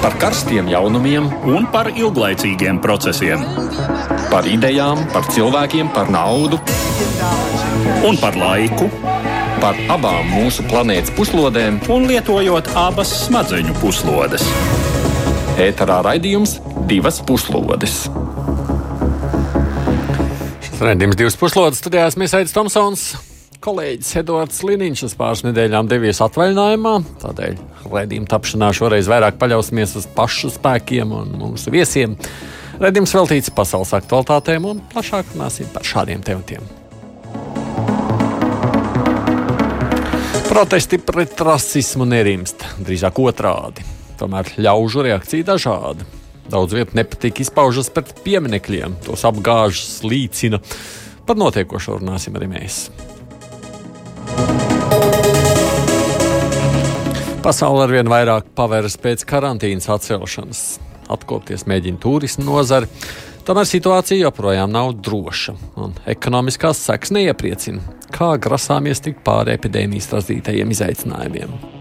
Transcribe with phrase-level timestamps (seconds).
[0.00, 3.42] par karstiem jaunumiem un par ilglaicīgiem procesiem.
[4.30, 6.60] Par idejām, par cilvēkiem, par naudu
[8.08, 8.88] un par laiku.
[9.60, 14.46] Par abām mūsu planētas puslodēm, un lietojot abas smadzeņu puslodes.
[15.60, 16.56] ēterā raidījums
[16.88, 18.06] divas puslodes.
[20.80, 23.10] Raidījums divas puslodes studijās mēs Aits Tomsons.
[23.60, 27.60] Kolēģis Edvards Liniņš uz pāris nedēļām devies atvaļinājumā, tādēļ
[27.94, 32.16] raidījuma tapšanā šoreiz vairāk paļausimies uz pašu spēkiem un mūsu viesiem.
[32.80, 36.64] Redījums veltīts pasaules aktualitātēm un plašāk runāsim par šādiem tematiem.
[40.50, 43.84] Protesti pret rasismu nerimst, drīzāk otrādi.
[44.18, 46.06] Tomēr ļaužu reakcija dažāda.
[46.50, 50.58] Daudz vietu nepatīk izpaužas pret pieminekļiem, tos apgāžas, līcina.
[51.28, 52.88] Par notiekošo runāsim arī mēs.
[57.40, 60.58] Pasaule ar vien vairāk pavēras pēc karantīnas atcelšanas.
[61.08, 62.90] Atkopties mēģina turismu nozare.
[63.48, 67.80] Tomēr situācija joprojām nav droša, un ekonomiskās sekas neiepriecina.
[68.12, 71.79] Kā grasāmies tikt pāri epidēmijas radītajiem izaicinājumiem?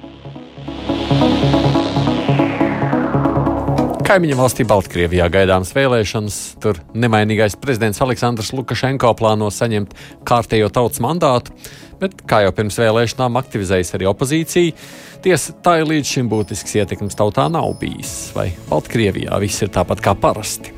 [4.10, 6.36] Kaimiņu valstī Baltkrievijā gaidāmas vēlēšanas.
[6.64, 9.92] Tur nemainīgais prezidents Aleksandrs Lukašenko plāno saņemt
[10.26, 11.54] kārtējo tautas mandātu,
[12.02, 14.88] bet, kā jau pirms vēlēšanām, aktivizējas arī opozīcija.
[15.22, 18.32] Tiesa, tā ir līdz šim būtisks ietekmes tautā nav bijis.
[18.34, 20.74] Vai Baltkrievijā viss ir tāpat kā parasti?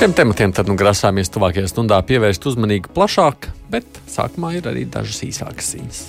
[0.00, 5.20] Šiem tematiem tad nu grasāmies tuvākajā stundā pievērst uzmanību plašāk, bet sākumā ir arī dažas
[5.28, 6.02] īsākas ziņas.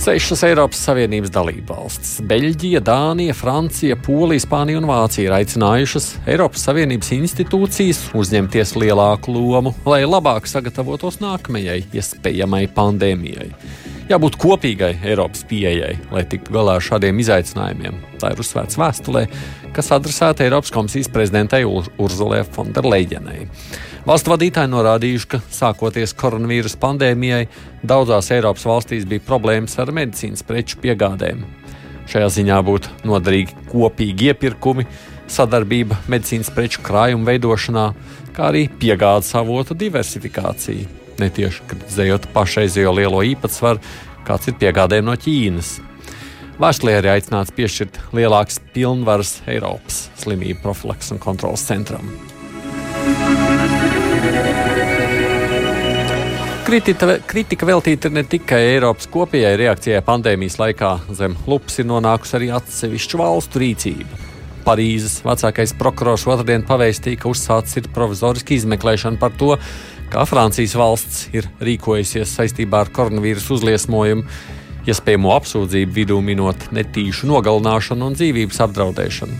[0.00, 7.10] Sešas Eiropas Savienības dalībvalstis- Beļģija, Dānija, Francija, Polija, Spānija un Vācija ir aicinājušas Eiropas Savienības
[7.18, 13.50] institūcijas uzņemties lielāku lomu, lai labāk sagatavotos nākamajai iespējamai pandēmijai.
[14.08, 18.00] Jābūt kopīgai Eiropas pieejai, lai tiktu galā ar šādiem izaicinājumiem.
[18.18, 19.28] Tā ir uzsvērts vēstulē,
[19.74, 23.46] kas adresēta Eiropas komisijas prezidentei Urzulē Fonderleidenai.
[24.06, 27.46] Valstu vadītāji norādījuši, ka sākoties koronavīrus pandēmijai,
[27.86, 31.44] daudzās Eiropas valstīs bija problēmas ar medicīnas preču piegādēm.
[32.10, 34.86] Šajā ziņā būtu noderīgi kopīgi iepirkumi,
[35.30, 37.84] sadarbība medicīnas preču krājuma veidošanā,
[38.34, 40.88] kā arī piegādes avotu diversifikācija.
[41.20, 43.82] Netieši kritizējot pašreizējo lielo īpatsvaru,
[44.26, 45.76] kāds ir piegādēm no Ķīnas.
[46.60, 52.04] Arī aicināts piešķirt lielākas pilnvaras Eiropas slimību profilaks un kontrolas centram.
[56.68, 62.52] Kritika, kritika veltīta ne tikai Eiropas kopējai reakcijai pandēmijas laikā, zem lupas ir nonākusi arī
[62.60, 64.20] atsevišķu valstu rīcība.
[64.68, 69.54] Parīzes vecākais prokurors otrdien pavēstīja, ka uzsācis ir provizoriski izmeklēšana par to,
[70.12, 74.28] kā Francijas valsts ir rīkojusies saistībā ar koronavīrusu uzliesmojumu,
[74.90, 79.38] iespējamo apsūdzību vidū minot netīšu nogalināšanu un dzīvības apdraudēšanu.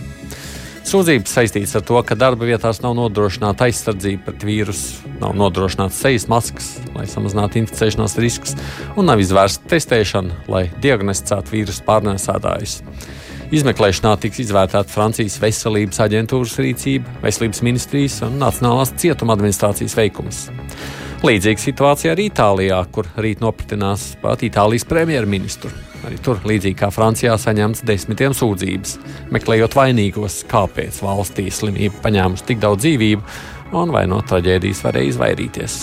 [0.91, 6.25] Sūdzības saistītas ar to, ka darba vietās nav nodrošināta aizsardzība pret vīrusu, nav nodrošināts sejas
[6.31, 8.57] maskas, lai samazinātu inficēšanās riskus,
[8.97, 12.79] un nav izvērsta testēšana, lai diagnosticētu vīrusu pārnēsādājus.
[13.51, 20.45] Izmeklēšanā tiks izvērtēta Francijas veselības aģentūras rīcība, veselības ministrijas un Nacionālās cietuma administrācijas veikums.
[21.21, 25.69] Līdzīga situācija arī Itālijā, kur rīt nopratinās pat Itālijas premjerministru.
[26.07, 28.95] Arī tur, līdzīgi kā Francijā, saņemts desmitiem sūdzības,
[29.29, 35.77] meklējot vainīgos, kāpēc valstī slimība paņēmusi tik daudz dzīvību un vai no traģēdijas varēja izvairīties.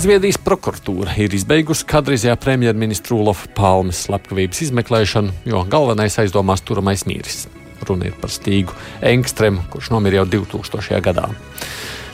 [0.00, 7.44] Zviedrijas prokuratūra ir izbeigusi kādreizējā premjerministra Ulofa Palmes slepkavības izmeklēšanu, jo galvenais aizdomās turamais mīris.
[7.88, 11.00] Runa ir par Stīgu Engstremu, kurš nomira jau 2000.
[11.04, 11.28] gadā.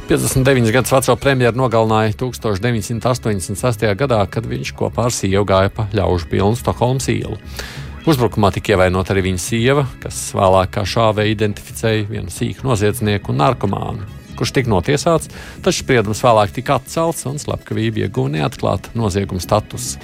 [0.06, 3.88] 59 gadus veco premjeru nogalināja 1986.
[3.98, 7.34] gadā, kad viņš kopā ar sievu gāja pa ļaužu pilnu Stokholmas ielu.
[8.06, 13.42] Uzbrukumā tika ievainota arī viņa sieva, kas vēlāk kā šāve identificēja vienu sīku noziedznieku un
[13.42, 14.06] narkomānu,
[14.38, 15.32] kurš tika notiesāts,
[15.66, 19.98] taču spriedums vēlāk tika atcelts un slepkavība ieguva neatklāta nozieguma statusu.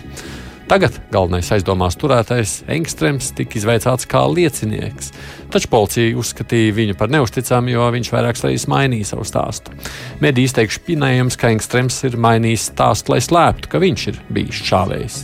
[0.72, 5.10] Tagad galvenais aizdomās turētais Engstrēms tika izveicāts kā liecinieks,
[5.52, 9.74] taču policija uzskatīja viņu par neusticamu, jo viņš vairākas reizes mainīja savu stāstu.
[10.24, 15.18] Mediji izteikti pinējums, ka Engstrēms ir mainījis stāstu, lai slēptu, ka viņš ir bijis šāvējs.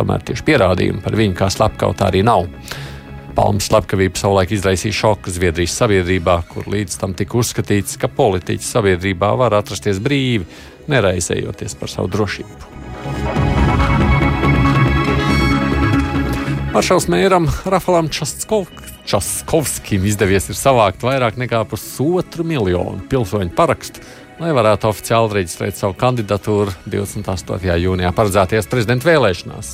[0.00, 2.50] Tomēr tieši pierādījumi par viņu kā slepkavā arī nav.
[3.38, 9.30] Palmas slepkavība savulaik izraisīja šoku Zviedrijas sabiedrībā, kur līdz tam tika uzskatīts, ka politiķi sabiedrībā
[9.38, 10.50] var atrasties brīvi,
[10.90, 12.58] neraizējoties par savu drošību.
[16.70, 18.06] Maršals mēram Rafalam
[19.10, 24.04] Časkovskim izdevies savākt vairāk nekā pusotru miljonu pilsoņu parakstu,
[24.38, 27.74] lai varētu oficiāli reģistrēt savu kandidatūru 28.
[27.74, 29.72] jūnijā paredzētajās prezidenta vēlēšanās.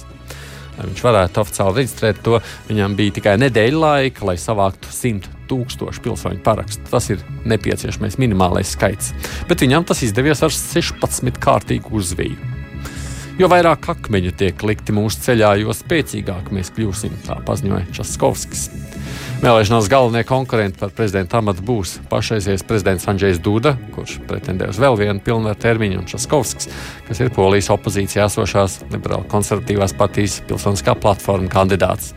[0.79, 2.41] Lai viņš varētu oficiāli reģistrēt to,
[2.73, 6.89] viņam bija tikai nedēļa laika, lai savāktu 100 tūkstošu pilsoņu parakstu.
[6.89, 9.13] Tas ir nepieciešamais minimālais skaits,
[9.53, 12.56] bet viņam tas izdevies ar 16 kārtīgu uzviju.
[13.37, 18.63] Jo vairāk akmeņu tiek likti mūsu ceļā, jo spēcīgāk mēs kļūsim, tā paziņoja Časkovskis.
[19.43, 24.97] Vēlēšanās galvenie konkurenti par prezidenta amatu būs pašreizējais prezidents Andrzejs Duda, kurš pretendē uz vēl
[25.03, 26.73] vienu pilnvaru termiņu, un Časkovskis,
[27.11, 32.15] kas ir polijas opozīcijā esošās liberāla konservatīvās partijas pilsoniskā platforma kandidāts.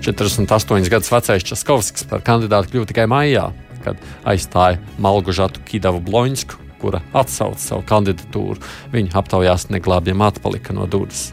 [0.00, 3.50] 48 gadus vecais Časkovskis par kandidātu kļuva tikai maijā,
[3.84, 8.60] kad aizstāja Malgožatu Kidavu Bloņsku, kura atsauca savu kandidatūru.
[8.92, 11.30] Viņa aptaujās neglābjami atpalika no Dudas.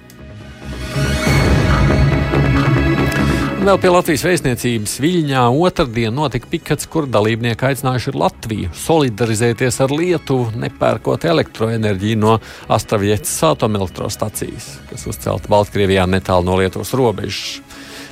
[3.61, 10.47] Vēl pie Latvijas vēstniecības Viļņā otrdien notika pikets, kur dalībnieki aicinājuši Latviju solidarizēties ar Lietuvu,
[10.63, 12.39] nepērkot elektroenerģiju no
[12.73, 17.59] Astravietas atomelektrostacijas, kas uzcelta Baltkrievijā netālu no Lietuvas robežas.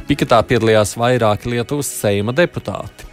[0.06, 3.09] Piketā piedalījās vairāki Lietuvas seima deputāti.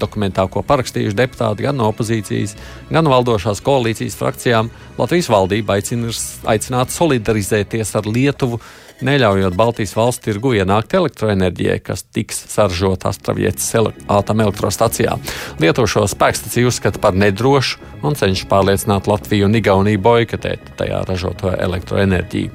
[0.00, 2.56] Dokumentā, ko parakstījuši deputāti gan no opozīcijas,
[2.90, 6.12] gan valdošās koalīcijas frakcijām, Latvijas valdība aicina,
[6.54, 8.60] aicināt solidarizēties ar Lietuvu,
[9.04, 13.68] neļaujot Baltijas valsts tirgu ienākt elektroenerģijai, kas tiks saržota Astravietas
[14.10, 15.16] atomelektrostacijā.
[15.62, 21.52] Lietuva šo spēkstaciju uzskata par nedrošu un cenšas pārliecināt Latviju un Igauniju boikotēt tajā ražoto
[21.54, 22.52] elektroenerģiju.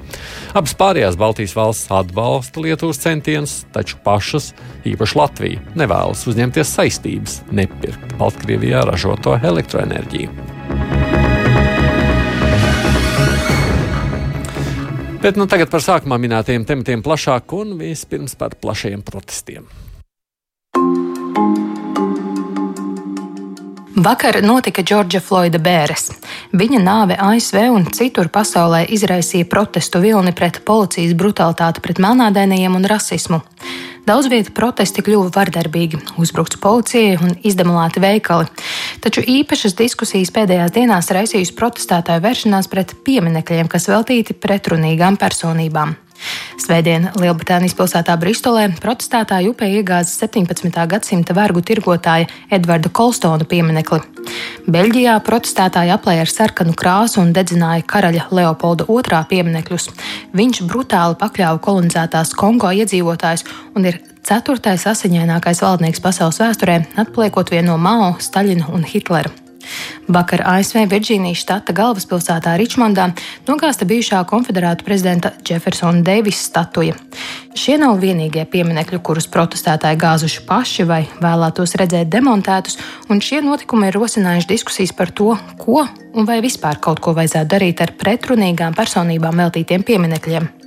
[0.54, 4.52] Abas pārējās Baltijas valsts atbalsta Lietuvas centienus, taču pašas,
[4.88, 10.53] īpaši Latvija, nevēlas uzņemties saistības nepirkt Baltkrievijā ražoto elektroenerģiju.
[15.24, 19.70] Bet nu, tagad par sākumā minētajiem tematiem plašāk un vispirms par plašiem protestiem.
[23.96, 26.08] Vakar notika Džordža Floyda bēres.
[26.58, 32.88] Viņa nāve ASV un citur pasaulē izraisīja protestu vilni pret policijas brutalitāti pret melnādainajiem un
[32.90, 33.44] rasismu.
[34.10, 38.50] Daudz vietu protesti kļuva vardarbīgi, uzbrukts policijai un izdemolēti veikali.
[39.06, 45.94] Taču īpašas diskusijas pēdējās dienās raisījusi protestētāju vēršanās pret pieminekļiem, kas veltīti pretrunīgām personībām.
[46.64, 50.72] Svētdien Lielbritānijas pilsētā Bristolē protestētāji upē iegāza 17.
[50.90, 54.00] gadsimta vergu tirgotāja Edvarda Kolstona pieminekli.
[54.72, 59.90] Beļģijā protestētāji aplēja ar sarkanu krāsu un dedzināja karaļa Leopolda II pieminekļus.
[60.32, 63.44] Viņš brutāli pakļāva kolonizētās Kongo iedzīvotājus
[63.76, 69.43] un ir ceturtais asiņainākais valdnieks pasaules vēsturē, atpaliekot vienu no Mao, Staļina un Hitlera.
[70.08, 73.10] Vakar ASV Virģīnijas štata galvaspilsētā Ričmondā
[73.48, 76.98] nogāzta bijušā konfederātu prezidenta Jeffersona Deivisa statuja.
[77.56, 82.80] Šie nav vienīgie pieminekļi, kurus protestētāji gāzuši paši vai vēlētos redzēt demontētus,
[83.14, 87.54] un šie notikumi ir rosinājuši diskusijas par to, ko un vai vispār kaut ko vajadzētu
[87.56, 90.63] darīt ar pretrunīgām personībām veltītiem pieminekļiem.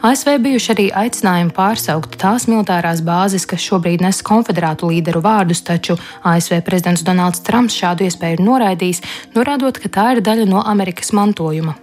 [0.00, 5.98] ASV bijuši arī aicinājumi pārsaukt tās militārās bāzes, kas šobrīd nes konfederātu līderu vārdus, taču
[6.24, 9.02] ASV prezidents Donalds Trumps šādu iespēju ir noraidījis,
[9.36, 11.76] norādot, ka tā ir daļa no Amerikas mantojuma.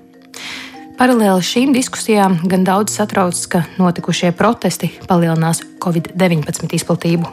[0.98, 7.30] Paralēli šīm diskusijām gan daudz satrauc, ka notikušie protesti palielinās Covid-19 izplatību.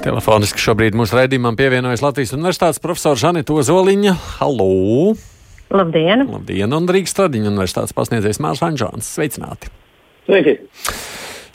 [0.00, 4.20] Telefoniski šobrīd mūsu raidījumam pievienojas Latvijas Universitātes profesora Žanita Ozoliņa.
[4.40, 5.35] Halo!
[5.74, 6.26] Labdien!
[6.30, 6.72] Labdien!
[6.76, 9.08] Un Rīgas Tradiņu universitātes pasniedzējs Mārs Anžāns.
[9.16, 9.70] Sveicināti!
[10.26, 10.58] Sveiki!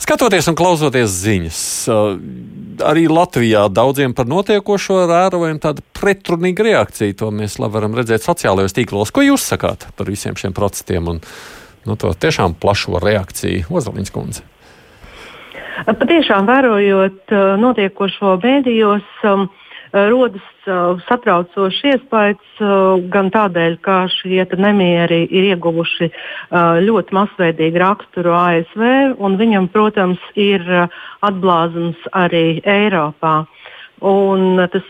[0.02, 1.58] Skatoties un klausoties ziņas,
[2.90, 7.14] arī Latvijā daudziem par notiekošo vērojam tādu pretrunīgu reakciju.
[7.20, 9.12] To mēs labi varam redzēt sociālajos tīklos.
[9.14, 11.22] Ko jūs sakāt par visiem šiem protestiem un
[11.86, 14.42] nu, to tiešām plašo reakciju Ozoliņas kundze?
[15.86, 19.46] Patiešām vērojot notiekošo mēdījos, um,
[19.92, 26.10] rodas uh, satraucošs iespējas uh, gan tādēļ, ka šie nemieri ir ieguvuši
[26.86, 28.82] ļoti masveidīgu raksturu ASV,
[29.20, 30.64] un viņam, protams, ir
[31.24, 33.42] atblāzums arī Eiropā.
[34.02, 34.86] Un tas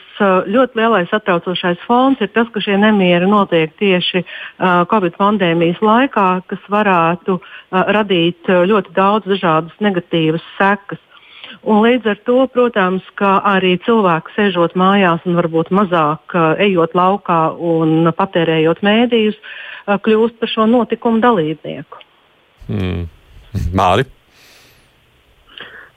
[0.49, 4.23] ļoti lielais satraucošais fons ir tas, ka šie nemieri notiek tieši
[4.89, 7.37] Covid pandēmijas laikā, kas varētu
[7.71, 11.03] radīt ļoti daudz dažādas negatīvas sekas.
[11.63, 16.97] Un līdz ar to, protams, ka arī cilvēki sēžot mājās un varbūt mazāk uh, ejot
[16.99, 22.03] laukā un patērējot mēdījus, uh, kļūst par šo notikumu dalībnieku.
[22.67, 23.07] Mm.
[23.79, 24.09] Māri?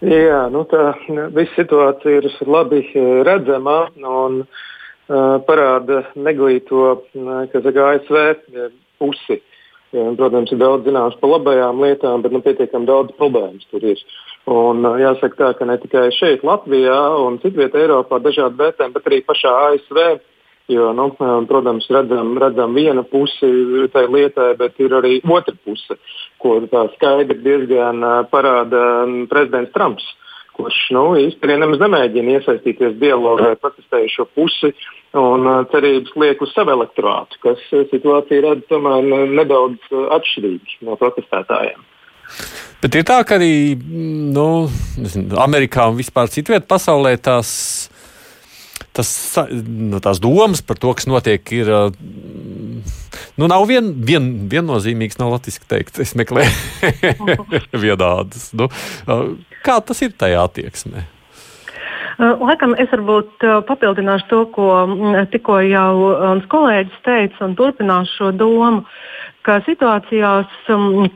[0.05, 0.91] Jā, nu tā
[1.34, 2.84] visa situācija ir labi
[3.25, 7.00] redzama un uh, parāda neglīto
[7.55, 8.69] saka, ASV
[9.01, 9.41] pusi.
[10.19, 14.01] Protams, ir daudz zināms par labajām lietām, bet nu, pietiekami daudz problēmas tur ir.
[14.51, 19.21] Un, jāsaka tā, ka ne tikai šeit, Latvijā un citvietā Eiropā dažādi vērtējumi, bet arī
[19.25, 20.01] pašā ASV.
[20.73, 21.11] Jo, nu,
[21.45, 23.49] protams, redzam, redzam vienu pusi
[23.93, 25.97] tai lietai, bet ir arī otra puse,
[26.41, 26.57] ko
[26.95, 28.81] skaidri diezgan parāda
[29.29, 30.07] prezidents Trumps
[30.55, 34.71] kurš nu, īstenībā nemaz nemēģina iesaistīties dialogā ar protestējušo pusi
[35.19, 41.83] un cerības liek uz savu elektorātu, kas situāciju redz tomēr nedaudz atšķirīgi no protestētājiem.
[42.83, 44.67] Bet ir tā, ka arī nu,
[45.00, 47.50] nezinu, Amerikā un vispār citvietā pasaulē tās,
[48.95, 49.09] tas,
[49.51, 51.71] nu, tās domas par to, kas notiek, ir.
[53.35, 55.97] Nu, nav vien, vien, viennozīmīgs, nav latviešu teikt.
[56.03, 56.51] Es meklēju
[57.85, 58.51] vienādas.
[58.55, 58.69] Nu,
[59.65, 61.05] kā tas ir tajā attieksmē?
[62.19, 64.67] Laikam es varbūt papildināšu to, ko
[65.34, 68.86] tikko jau kolēģis teica, un turpināšu šo domu.
[69.45, 70.53] Ka situācijās,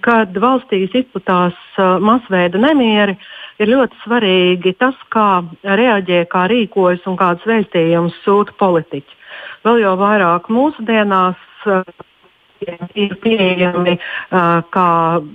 [0.06, 1.56] kad valstīs izplatās
[2.04, 3.16] masveida nemieri,
[3.58, 9.18] ir ļoti svarīgi tas, kā reaģē, kā rīkojas un kādus vēstījumus sūta politiķi.
[9.66, 11.40] Vēl jau vairāk mūsdienās
[12.96, 14.92] ir pieejami uh, kā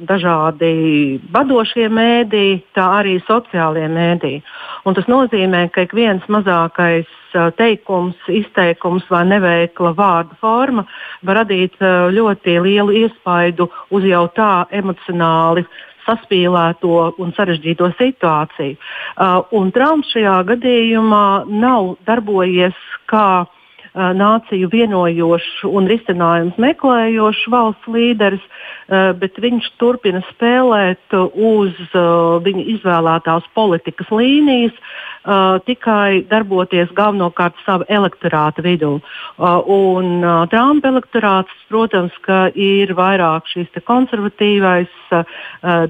[0.08, 4.42] dažādi vadošie mēdīji, tā arī sociālie mēdīji.
[4.84, 10.86] Un tas nozīmē, ka ik viens mazākais uh, teikums, izteikums vai neveikla vārdu forma
[11.24, 15.66] var radīt uh, ļoti lielu iespaidu uz jau tā emocionāli
[16.04, 18.76] saspīlēto un sarežģīto situāciju.
[18.76, 22.76] Uh, un Trumps šajā gadījumā nav darbojies
[23.08, 23.46] kā
[23.94, 28.42] nāciju vienojošs un risinājums meklējošs valsts līderis,
[29.20, 31.78] bet viņš turpina spēlēt uz
[32.46, 34.74] viņa izvēlētās politikas līnijas,
[35.64, 38.98] tikai darboties galvenokārt sava elektorāta vidū.
[39.38, 42.12] Un Trumpa elektorāts, protams,
[42.54, 44.92] ir vairāk šīs konservatīvais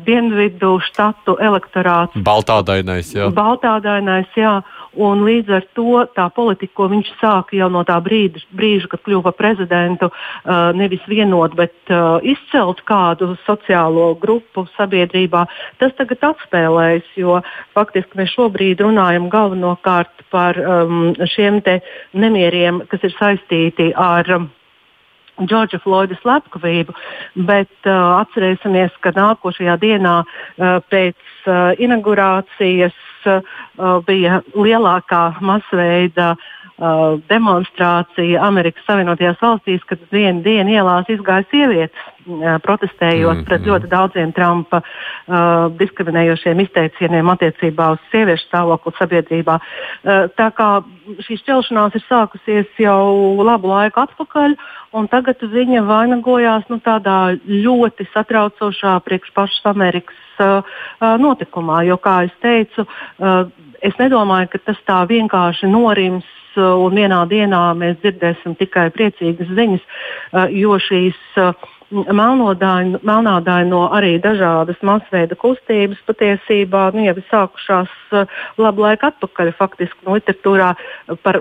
[0.06, 2.14] dienvidu štatu elektorāts.
[2.14, 3.30] Baltādainais, jā.
[3.34, 4.60] Baltādainais, jā.
[4.94, 9.02] Un līdz ar to tā politika, ko viņš sāka jau no tā brīža, brīža kad
[9.02, 15.44] kļuva par prezidentu, uh, nevis vienot, bet uh, izcelt kādu sociālo grupu sabiedrībā,
[15.82, 17.10] tas tagad atspēlējas.
[17.18, 17.40] Jo
[17.74, 21.62] faktiski mēs šobrīd runājam galvenokārt par um, šiem
[22.12, 24.30] nemieriem, kas ir saistīti ar.
[24.30, 24.52] Um,
[25.34, 26.92] Džordža Floyda slepkavību,
[27.48, 31.18] bet uh, atcerēsimies, ka nākošajā dienā uh, pēc
[31.50, 32.94] uh, inaugurācijas
[33.26, 33.40] uh,
[34.06, 36.52] bija lielākā masveida uh,
[37.30, 42.10] demonstrācija Amerikas Savienotajās valstīs, kad vienu dienu ielās izgāja sievietes
[42.64, 43.68] protestējot mm, pret mm.
[43.68, 49.58] ļoti daudziem Trumpa uh, diskriminējošiem izteicieniem attiecībā uz sieviešu stāvokli sabiedrībā.
[49.60, 50.68] Uh, tā kā
[51.26, 54.56] šī šķelšanās ir sākusies jau labu laiku atpakaļ,
[54.96, 61.84] un tagad viņa vainagojās nu, tādā ļoti satraucošā priekš pašas Amerikas uh, uh, notikumā.
[61.88, 63.44] Jo, kā jau teicu, uh,
[63.84, 69.86] es nedomāju, ka tas tā vienkārši norims un vienā dienā mēs dzirdēsim tikai priecīgas ziņas,
[70.54, 78.84] jo šīs melnodāņu, melnādaino arī dažādas masveida kustības patiesībā nu, jau ir sākušās uh, labu
[78.84, 80.72] laiku atpakaļ faktiski no literatūrā
[81.22, 81.40] par,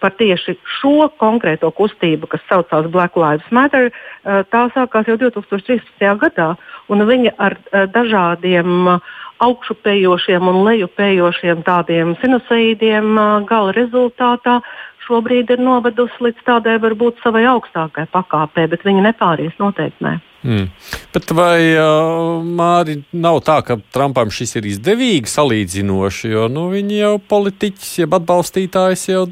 [0.00, 3.90] par tieši šo konkrēto kustību, kas saucās Black Lives Matter.
[3.90, 6.08] Uh, tā sākās jau 2013.
[6.22, 6.54] gadā,
[6.88, 7.56] viņa ar
[7.94, 8.98] dažādiem
[9.44, 13.16] augšupējošiem un lejupējošiem tādiem sinusoīdiem
[13.48, 14.60] gala rezultātā
[15.06, 20.04] šobrīd ir novedusi līdz tādai varbūt savai augstākai pakāpei, bet viņa nepāries noteikti.
[20.04, 20.14] Nē.
[20.44, 20.66] Mm.
[21.14, 27.00] Bet vai uh, Māri nav tā, ka Trumpam šis ir izdevīgi salīdzinoši, jo nu, viņi
[27.00, 29.26] jau politiķis, jeb atbalstītājs jau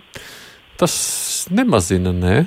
[0.80, 0.94] tas
[1.52, 2.44] nemazina, ne?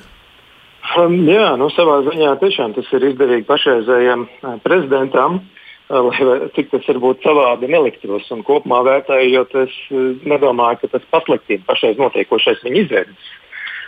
[0.96, 4.26] Um, jā, nu savā ziņā tiešām tas ir izdevīgi pašreizējiem
[4.64, 5.40] prezidentam.
[5.40, 5.55] Uh,
[5.88, 8.28] lai cik tas varbūt savādi neliktos.
[8.34, 9.74] Un kopumā vērtējot, es
[10.26, 13.34] nedomāju, ka tas pasliktina pašreiz notiekošais viņa izredzes.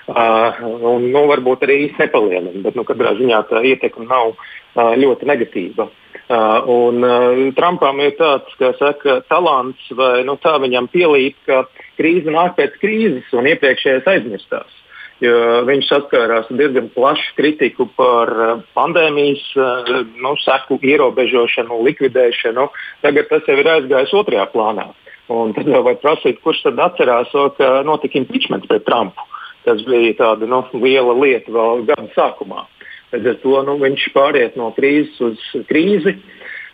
[0.09, 5.29] Uh, un, nu, varbūt arī nepalielina, bet nu, katrā ziņā tā ietekme nav uh, ļoti
[5.29, 5.85] negatīva.
[6.29, 11.67] Uh, un, uh, Trumpam ir tāds, kā saka, talants, vai nu, tā viņam pielīp, ka
[12.01, 14.78] krīze nāk pēc krīzes un iepriekšējais aizmirstās
[15.21, 19.91] viņš saskārās diezgan plašu kritiku par eh, pandēmijas eh,
[20.23, 22.69] nu, seku ierobežošanu, likvidēšanu.
[23.03, 24.93] Tagad tas jau ir aizgājis otrajā plānā.
[25.29, 29.27] Un tad jau var prasīt, kurš tad atcerās, ka notika impeachment pret Trumpu.
[29.67, 32.65] Tas bija tāda nu, liela lieta vēl gada sākumā.
[33.13, 36.15] Līdz ar to nu, viņš pāriet no krīzes uz krīzi.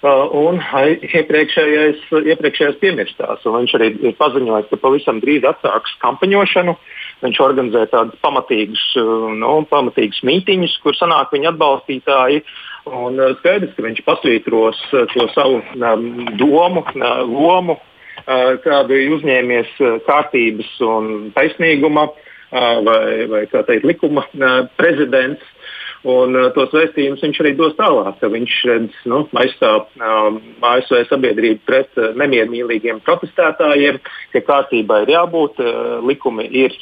[0.05, 3.43] Uh, un iepriekšējais, iepriekšējais piemirstās.
[3.49, 6.77] Un viņš arī ir paziņojis, ka pavisam drīz atsāks kampaņošanu.
[6.77, 12.43] Uh, Viņš organizē tādus pamatīgus, uh, nu, pamatīgus mītīņus, kur sanāk viņa atbalstītāji.
[12.91, 14.81] Un skaidrs, ka viņš pasvītros
[15.15, 15.63] to savu
[16.37, 16.83] domu,
[17.31, 17.79] lomu,
[18.61, 19.71] kādu ir uzņēmies
[20.05, 22.11] kārtības un taisnīguma
[22.53, 24.27] vai, vai teikt, likuma
[24.77, 25.49] prezidents.
[26.05, 31.07] Un uh, tos vēstījumus viņš arī dos tālāk, ka viņš redz, nu, aizstāv um, ASV
[31.09, 33.97] sabiedrību pret uh, nemiermīlīgiem protestētājiem,
[34.35, 35.65] ka kārtībai ir jābūt,
[36.05, 36.77] likumi ir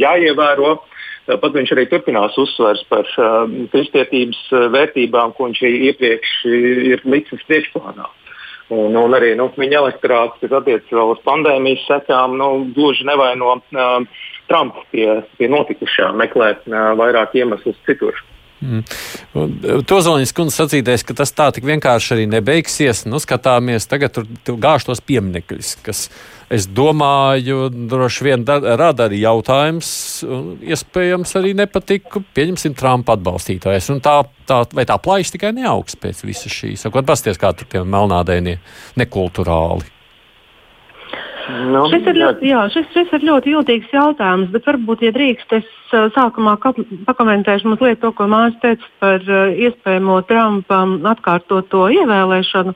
[0.00, 0.74] jāievēro.
[1.28, 4.42] Tāpat viņš arī turpinās uzsvers par uh, kristietības
[4.74, 8.10] vērtībām, ko viņš iepriekš ir licis priekšplānā.
[8.74, 14.22] Un, un arī nu, viņa elektorāts ir attiecībā uz pandēmijas sekām, nu, gluži nevaino uh,
[14.50, 18.18] Trumpu pie, pie notikušā, meklē uh, vairāk iemeslus citur.
[18.62, 18.84] Mm.
[19.88, 23.04] Tozoliņas kundze sacītais, ka tas tā tik vienkārši arī nebeigsies.
[23.10, 26.04] Nu, skatāmies, tagad tur, tur gāž tos pieminekļus, kas,
[26.54, 29.88] es domāju, droši vien da, rada arī jautājums,
[30.64, 33.90] iespējams arī nepatika, pieņemsim, Trumpa atbalstītājs.
[33.94, 36.76] Un tā, tā, vai tā plaiša tikai neaugs pēc visa šī?
[36.80, 38.60] Sakot, pasties, kā tur tie melnādēnie
[39.00, 39.93] nekulturāli.
[41.44, 45.50] Nu, šis, ir ļoti, jā, šis, šis ir ļoti jūtīgs jautājums, bet varbūt, ja drīkst,
[45.58, 46.54] es uh, sākumā
[47.04, 50.80] pakomentēšu mazliet to, ko Mārcis teica par uh, iespējamo Trumpa
[51.12, 52.72] atkārtoto ievēlēšanu.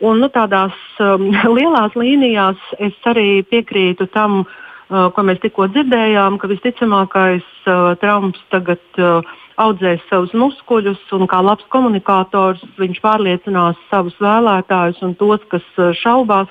[0.00, 6.40] Un, nu, tādās um, lielās līnijās es arī piekrītu tam, uh, ko mēs tikko dzirdējām,
[6.42, 9.20] ka visticamākais uh, Trumps tagad uh,
[9.60, 15.92] audzēs savus muskuļus un kā labs komunikators viņš pārliecinās savus vēlētājus un tos, kas uh,
[16.00, 16.50] šaubās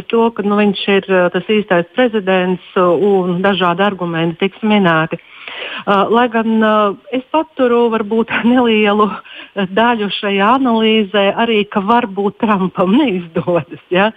[0.00, 5.20] par to, ka nu, viņš ir tas īstais prezidents un dažādi argumenti tiks minēti.
[5.84, 6.62] Lai gan
[7.12, 9.08] es paturu varbūt nelielu
[9.76, 13.82] daļu šajā analīzē, arī ka varbūt Trumpam neizdodas.
[13.92, 14.10] Ja?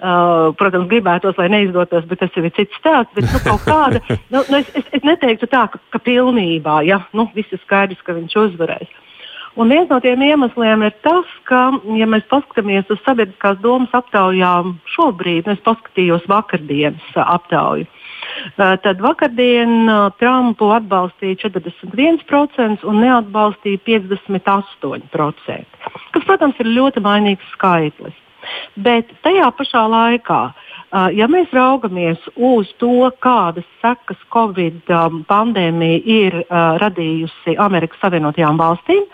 [0.00, 3.14] Protams, gribētos, lai neizdotos, bet tas ir cits stāsts.
[3.14, 7.04] Bet, nu, kāda, nu, nu, es, es, es neteiktu tā, ka, ka pilnībā ja?
[7.14, 8.98] nu, viss ir skaidrs, ka viņš uzvarēs.
[9.58, 11.62] Un viens no tiem iemesliem ir tas, ka,
[11.98, 17.88] ja mēs paskatāmies uz sabiedriskās domas aptaujām šobrīd, es paskatījos vakardienas aptauju.
[18.56, 19.90] Tad vakardien
[20.20, 28.14] Trumpu atbalstīja 41% un neatbalstīja 58%, kas, protams, ir ļoti mainīgs skaitlis.
[28.76, 30.42] Bet tajā pašā laikā
[31.14, 36.38] ja mēs raugamies uz to, kādas sekas Covid um, pandēmija ir
[36.82, 39.06] radījusi Amerikas Savienotajām valstīm,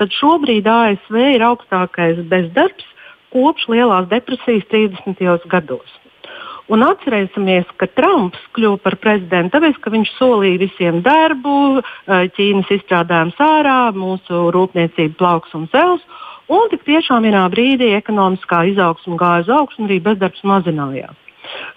[0.00, 2.86] tad šobrīd ASV ir augstākais bezdarbs
[3.30, 5.46] kopš lielās depresijas 30.
[5.50, 5.98] gados.
[6.70, 13.38] Un atcerēsimies, ka Trumps kļuva par prezidentu tāpēc, ka viņš solīja visiem darbu, Ķīnas izstrādājums
[13.42, 16.04] ārā, mūsu rūpniecību plauks un zels.
[16.50, 21.18] Un tik tiešām vienā brīdī ekonomiskā izaugsme gāja uz augšu un arī bezdarbs mazinājās.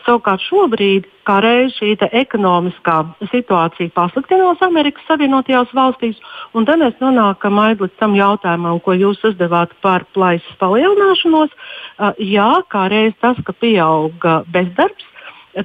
[0.05, 2.95] Savukārt šobrīd, kā reiz šī ekonomiskā
[3.31, 6.19] situācija pasliktinās Amerikas Savienotajās valstīs,
[6.53, 11.53] un tad mēs nonākam līdz tam jautājumam, ko jūs uzdevāt par plaisas palielināšanos.
[12.19, 15.12] Jā, kā reiz tas, ka pieauga bezdarbs,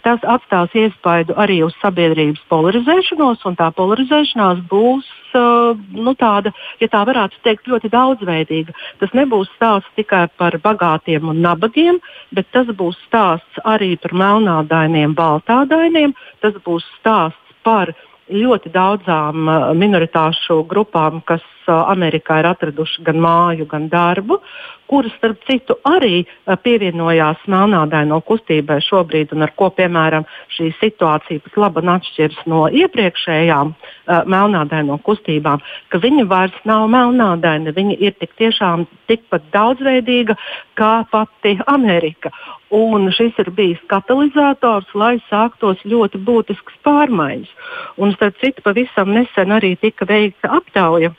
[0.05, 6.91] tas atstās iespaidu arī uz sabiedrības polarizēšanos, un tā polarizēšanās būs uh, nu, tāda, ja
[6.93, 8.77] tā varētu teikt, ļoti daudzveidīga.
[9.01, 12.01] Tas nebūs stāsts tikai par bagātiem un nabagiem,
[12.37, 16.15] bet tas būs stāsts arī par melnādainiem, baltādainiem.
[16.45, 17.95] Tas būs stāsts par
[18.29, 24.41] ļoti daudzām uh, minoritāšu grupām, kas Amerikā ir atraduši gan māju, gan darbu,
[24.89, 30.25] kuras, starp citu, arī uh, pievienojās melnādaino kustībai šobrīd, un ar ko, piemēram,
[30.57, 37.77] šī situācija pat labi atšķiras no iepriekšējām uh, melnādaino kustībām, ka viņi vairs nav melnādaini,
[37.77, 40.39] viņi ir tik tiešām tikpat daudzveidīga
[40.79, 42.33] kā pati Amerika.
[42.75, 47.55] Un šis ir bijis katalizators, lai sāktos ļoti būtisks pārmaiņas.
[47.97, 51.15] Un, starp citu, pavisam nesen arī tika veikta aptauja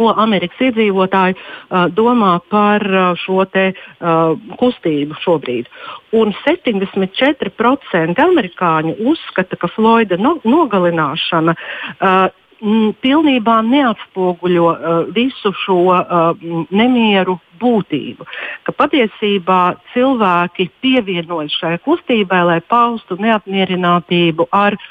[0.00, 5.68] ko Amerikas iedzīvotāji uh, domā par uh, šo te, uh, kustību šobrīd.
[6.16, 12.30] Un 74% amerikāņu uzskata, ka Floyda no, nogalināšana uh,
[12.64, 14.78] m, pilnībā neatspoguļo uh,
[15.16, 16.32] visu šo uh,
[16.70, 18.24] nemieru būtību.
[18.64, 19.60] Ka patiesībā
[19.92, 24.88] cilvēki pievienojas šai kustībai, lai paustu neapmierinātību ar uh,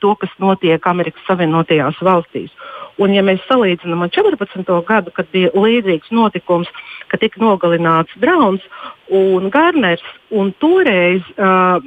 [0.00, 2.52] to, kas notiek Amerikas Savienotajās valstīs.
[3.00, 4.68] Un, ja mēs salīdzinām ar 14.
[4.88, 6.68] gadu, kad bija līdzīgs notikums,
[7.08, 8.64] kad tika nogalināts Browns
[9.08, 11.80] un Garners, un toreiz uh,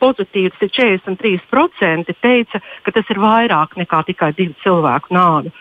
[0.00, 5.52] pozitīvs ir 43%, teica, ka tas ir vairāk nekā tikai divu cilvēku nāve.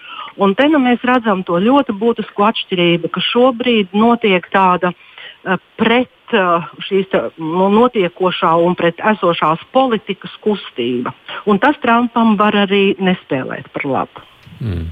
[0.41, 6.09] Un te nu mēs redzam to ļoti būtisku atšķirību, ka šobrīd notiek tāda uh, pret
[6.37, 7.31] uh, šīs uh,
[7.77, 11.13] notiekošā un pret esošās politikas kustība.
[11.49, 14.23] Un tas Trumpam var arī nespēlēt par labu.
[14.59, 14.87] Mm.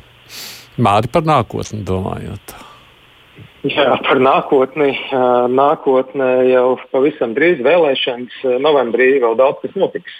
[0.82, 2.56] Māri par nākotni domājot.
[3.68, 4.94] Jā, par nākotni.
[5.54, 10.16] Nākotnē jau pavisam drīz vēlēšanas, novembrī vēl daudz kas notiks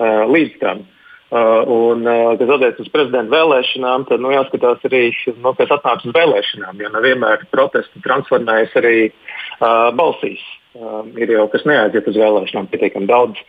[0.00, 0.86] līdz tam.
[1.28, 2.06] Un,
[2.40, 5.02] kas attiecas uz prezidenta vēlēšanām, tad nu, jāskatās arī,
[5.36, 6.80] nu, kas atnāks uz vēlēšanām.
[6.80, 10.42] Jo nevienmēr protesti transformējas arī uh, balsīs.
[10.78, 13.40] Uh, ir jau kas neaiziet uz vēlēšanām pietiekami daudz.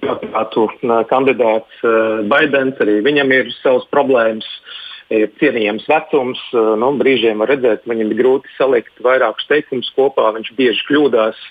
[0.00, 0.68] Kandidātu
[1.10, 4.46] kandidāts uh, Baidens arī viņam ir savas problēmas.
[4.46, 4.78] Uh,
[5.10, 6.40] ir cienījams vecums.
[6.54, 11.44] Eh, nu, brīžiem var redzēt, viņam ir grūti salikt vairākus teikumus kopā, viņš bieži kļūdās.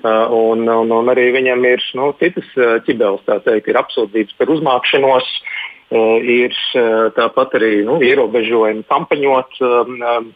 [0.00, 2.46] Un, un, un arī viņam ir nu, citas
[2.86, 5.26] ķibeles, tā teikt, ir apsūdzības par uzmākšanos.
[5.90, 6.54] Ir
[7.16, 9.58] tāpat arī nu, ierobežojumi kampaņot,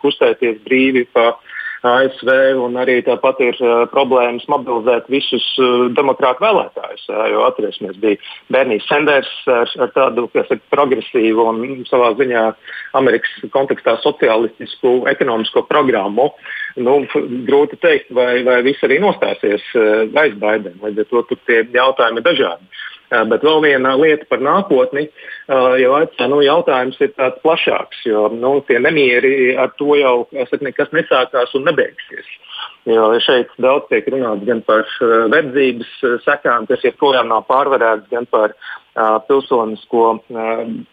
[0.02, 1.53] kustēties brīvi pa uh,
[1.84, 2.30] ASV,
[2.64, 7.04] un arī tāpat ir uh, problēmas mobilizēt visus uh, demokrātu vēlētājus.
[7.10, 8.20] Uh, jo atcerēsimies, bija
[8.54, 12.44] Bernijs Sanders ar, ar tādu ir, progresīvu un savā ziņā
[13.00, 16.30] Amerikas kontekstā sociālistisku ekonomisko programmu.
[16.80, 17.02] Nu,
[17.46, 20.80] grūti teikt, vai, vai viss arī nostāsies uh, aiz Baidena.
[20.88, 22.82] Līdz ar to tie jautājumi ir dažādi.
[23.30, 25.08] Bet vēl viena lieta par nākotni,
[25.80, 25.98] jau
[26.30, 30.14] nu, jautājums ir tāds plašāks, jo nu, tie nemieri ar to jau
[30.64, 32.30] nekas nesākās un nebeigsies.
[32.88, 34.84] Jo šeit daudz tiek runāts gan par
[35.32, 35.92] verdzības
[36.26, 40.84] sekām, kas joprojām nav pārvarētas, gan par uh, pilsonisko Uh,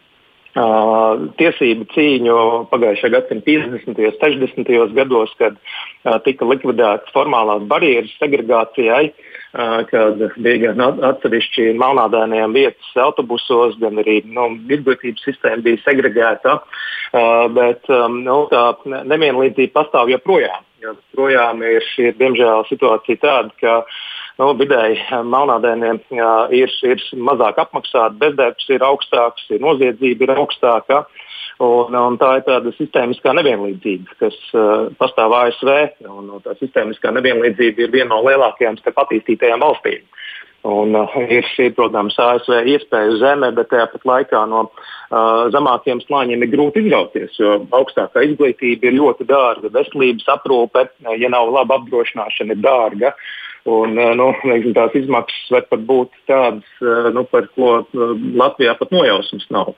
[0.53, 2.37] tiesību cīņu
[2.71, 3.87] pagājušā gadsimta 50.
[3.87, 4.95] un 60.
[4.97, 5.55] gados, kad
[6.25, 9.13] tika likvidētas formālās barjeras segregācijai,
[9.91, 16.59] kad bija gan atsevišķi melnādainiem vietas autobusos, gan arī nu, izglītības sistēma bija segregēta.
[17.55, 20.67] Bet nu, tā nevienlīdzība pastāv joprojām.
[20.81, 23.81] Joprojām ir, ir diemžēl situācija tāda, ka
[24.41, 26.01] nu, vidēji eh, melnādēniem
[26.57, 31.05] ir, ir mazāk apmaksāti, bezdarbs ir augstāks, ir noziedzība ir augstāka.
[31.61, 35.69] Un, un tā ir tāda sistēmiskā nevienlīdzība, kas uh, pastāv ASV.
[36.09, 40.07] Un, un tā sistēmiskā nevienlīdzība ir viena no lielākajām starp attīstītajām valstīm.
[40.65, 46.47] Un, uh, ir šī, protams, ASV iespēja zeme, bet tāpat laikā no uh, zemākiem slāņiem
[46.47, 52.57] ir grūti izrauties, jo augstākā izglītība ir ļoti dārga, veselības aprūpe, ja nav laba apdrošināšana,
[52.57, 53.13] ir dārga.
[53.13, 53.29] Uh,
[53.63, 58.13] Un, eh, nu, neksim, tās izmaksas var pat būt tādas, eh, nu, par ko eh,
[58.41, 59.75] Latvijā pat nojausmas nav.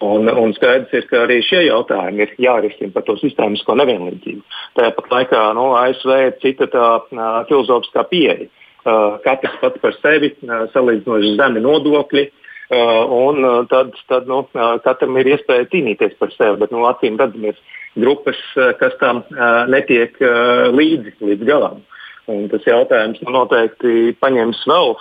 [0.00, 4.40] Un, un skaidrs ir, ka arī šie jautājumi ir jārisina par to sistēmisko nevienlīdzību.
[4.78, 8.48] Tāpat laikā nu, ASV ir cita tā uh, filozofiskā pieeja.
[8.80, 14.40] Uh, katrs pats par sevi uh, salīdzinoši zemi nodokļi, uh, un uh, tad, tad nu,
[14.56, 16.56] uh, katram ir iespēja cīnīties par sevi.
[16.64, 17.60] Bet nu, acīm redzam, ir
[18.00, 21.84] grupas, uh, kas tam uh, netiek uh, līdzi līdz galam.
[22.30, 24.92] Un tas jautājums nu, noteikti paņems vēl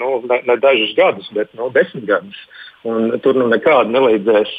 [0.00, 2.40] nu, ne, ne dažus gadus, bet nu, desmit gadus.
[2.86, 4.52] Un tur nu nekāda nelīdzēs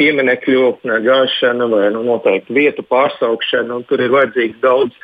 [0.00, 0.70] pieminekļu
[1.04, 3.82] gāšana vai nu, noteikti vietu pārsaukšana.
[3.90, 4.96] Tur ir vajadzīgs daudz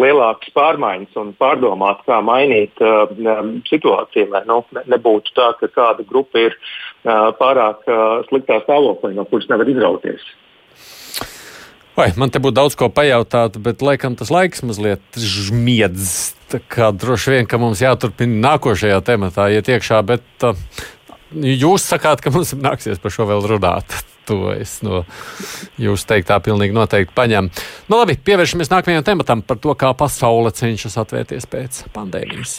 [0.00, 3.06] lielākas pārmaiņas un pārdomāt, kā mainīt uh,
[3.70, 9.26] situāciju, lai nu, nebūtu tā, ka kāda grupa ir uh, pārāk uh, sliktā stāvoklī, no
[9.30, 10.24] kuras nevar izrauties.
[11.94, 16.34] Vai, man te būtu daudz ko pajautāt, bet laikam tas laiks mazliet žmiedz.
[16.50, 20.58] Tā kā droši vien, ka mums jāturpina nākošajā tematā iet iekšā, bet uh,
[21.30, 23.94] jūs sakāt, ka mums nāksies par šo vēl runāt.
[24.24, 25.02] To es no
[25.76, 27.50] jūsu teiktā pilnīgi noteikti paņemu.
[27.92, 32.54] Nu, labi, pievēršamies nākamajam tematam par to, kā pasaule cenšas atvērties pēc pandēmijas.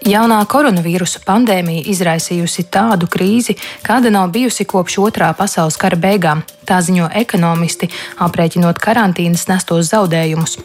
[0.00, 6.40] Jaunā koronavīrusa pandēmija izraisījusi tādu krīzi, kāda nav bijusi kopš otrā pasaules kara beigām.
[6.64, 7.90] Tā ziņo ekonomisti,
[8.24, 10.56] aprēķinot karantīnas nestos zaudējumus.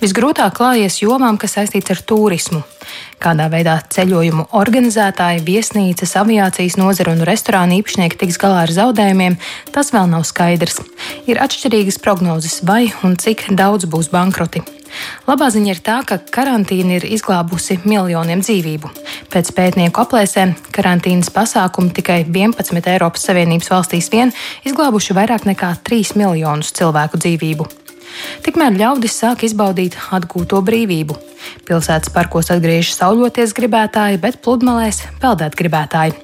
[0.00, 2.64] Visgrūtāk klājies jomām, kas saistīts ar turismu.
[3.22, 9.38] Kādā veidā ceļojumu organizētāji, viesnīcas, aviācijas nozara un restorāna īpašnieki tiks galā ar zaudējumiem,
[9.70, 10.82] tas vēl nav skaidrs.
[11.30, 14.79] Ir atšķirīgas prognozes, vai un cik daudz būs bankroti.
[15.28, 18.90] Labā ziņa ir tā, ka karantīna ir izglābusi miljoniem dzīvību.
[19.30, 24.34] Pēc pētnieku aplēsēm karantīnas pasākumi tikai 11 Eiropas Savienības valstīs vien
[24.66, 27.68] izglābuši vairāk nekā 3 miljonus cilvēku dzīvību.
[28.44, 31.16] Tikmēr ļaudis sāk izbaudīt atgūto brīvību.
[31.68, 36.16] Pilsētas parkos atgriežas sauļoties gribētāji, bet pludmalēs peldēt gribētāji.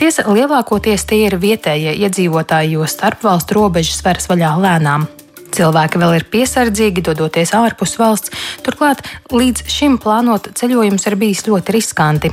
[0.00, 5.06] Tiesa lielākoties tie ir vietējie iedzīvotāji, jo starpvalstu robežas veras vaļā lēnām.
[5.50, 8.32] Cilvēki vēl ir piesardzīgi, dodoties ārpus valsts,
[8.64, 9.02] turklāt
[9.34, 12.30] līdz šim plānot ceļojums ir bijis ļoti riskanti.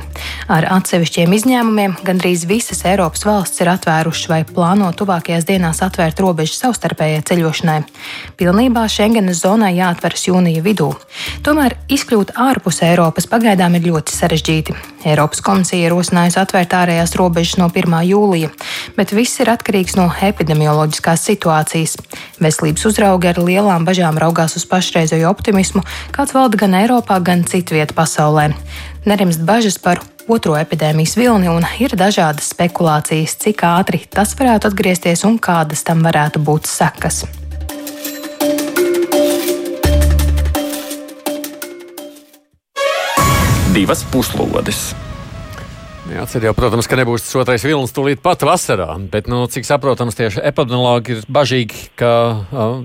[0.52, 6.60] Ar atsevišķiem izņēmumiem gandrīz visas Eiropas valsts ir atvērušas vai plāno tuvākajās dienās atvērt robežas
[6.62, 7.80] savstarpējai ceļošanai.
[8.38, 10.92] Pilnībā Schengenas zonai jāatveras jūnija vidū.
[11.46, 14.78] Tomēr izkļūt ārpus Eiropas pagaidām ir ļoti sarežģīti.
[15.06, 17.94] Eiropas komisija ir rosinājusi atvērt ārējās robežas no 1.
[18.08, 18.50] jūlija,
[18.96, 21.94] bet viss ir atkarīgs no epidemioloģiskās situācijas.
[22.42, 25.84] Veselības uzraugi ar lielām bažām raugās uz pašreizējo optimismu,
[26.14, 28.50] kāds valda gan Eiropā, gan citvietā pasaulē.
[29.06, 35.24] Nerimst bažas par otro epidēmijas vilni, un ir dažādas spekulācijas, cik ātri tas varētu atgriezties
[35.28, 37.24] un kādas tam varētu būt sekas.
[43.74, 44.94] Divas puslodes.
[46.08, 50.16] Jācer jau, protams, ka nebūs tas otrais vilnis tūlīt pat vasarā, bet, nu, cik saprotams,
[50.16, 52.12] tieši epidemiologi ir bažīgi, ka
[52.48, 52.78] uh,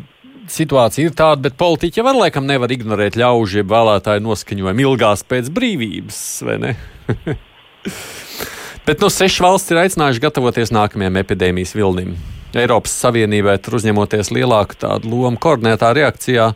[0.51, 6.19] situācija ir tāda, bet politiķi var laikam nevar ignorēt ļaužu, vēlētāju noskaņojumu ilgās pēc brīvības,
[6.49, 6.73] vai ne?
[8.87, 12.17] bet, nu, seši valsts ir aicinājuši gatavoties nākamajam epidēmijas vilnim.
[12.59, 16.51] Eiropas Savienībai tur uzņemoties lielāku tādu lomu koordinētā reakcijā.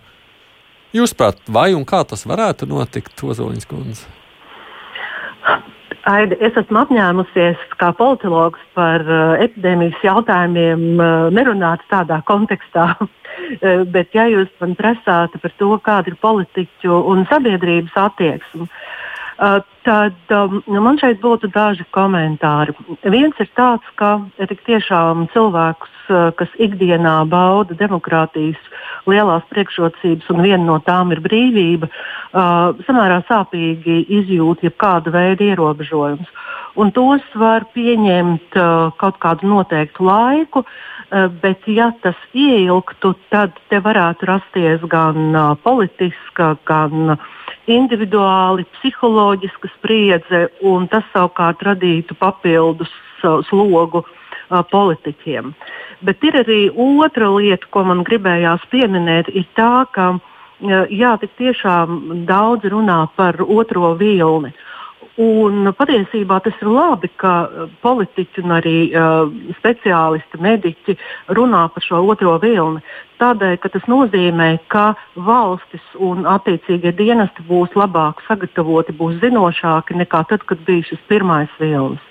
[0.95, 4.16] Jūsuprāt, vai un kā tas varētu notikt, Ozoliņas kundze?
[6.07, 12.93] Aida, es esmu apņēmusies kā politologs par uh, epidēmijas jautājumiem uh, nerunāt tādā kontekstā.
[12.95, 18.69] uh, bet, ja jūs man prasātu par to, kāda ir politiķu un sabiedrības attieksme,
[19.37, 22.73] tad um, nu, man šeit būtu daži komentāri.
[23.05, 28.59] Viens ir tāds, ka ja tiešām cilvēkus, uh, kas ikdienā bauda demokrātijas
[29.07, 36.33] lielās priekšrocības, un viena no tām ir brīvība, uh, samērā sāpīgi izjūt jebkāda veida ierobežojumus.
[36.77, 43.53] Un tos var pieņemt uh, kaut kādu noteiktu laiku, uh, bet ja tas ieilgtu, tad
[43.69, 47.17] te varētu rasties gan uh, politiska, gan
[47.67, 52.91] individuāli psiholoģiska spriedze, un tas savukārt radītu papildus
[53.23, 55.51] uh, slogu uh, politiķiem.
[55.51, 60.11] Uh, Bet ir arī otra lieta, ko man gribējās pieminēt, ir tā, ka
[60.61, 64.53] jā, tik tiešām daudz runā par otro vilni.
[65.17, 67.49] Un patiesībā tas ir labi, ka
[67.81, 70.93] politiķi un arī uh, speciālisti, mediķi
[71.33, 72.83] runā par šo otro vilni.
[73.17, 74.91] Tādēļ, ka tas nozīmē, ka
[75.25, 81.49] valstis un attiecīgie dienesti būs labāk sagatavoti, būs zinošāki nekā tad, kad bija šis pirmais
[81.57, 82.05] vilnis.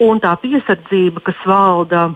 [0.00, 2.06] Un tā piesardzība, kas valda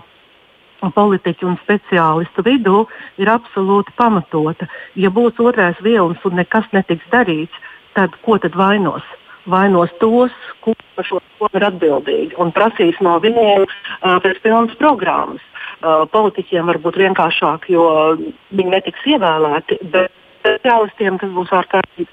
[0.97, 2.87] politiķu un speciālistu vidū
[3.21, 4.65] ir absolūti pamatota.
[4.97, 9.05] Ja būs otrais vilnis un nekas netiks darīts, tad ko tad vainos?
[9.47, 11.21] Vainos tos, kurš par šo
[11.55, 15.45] ir atbildīgi un prasīs no viņiem uh, pēc pilnas programmas.
[15.77, 17.85] Uh, politiķiem var būt vienkāršāk, jo
[18.17, 22.09] viņi netiks ievēlēti, bet speciālistiem tas būs ārkārtīgi.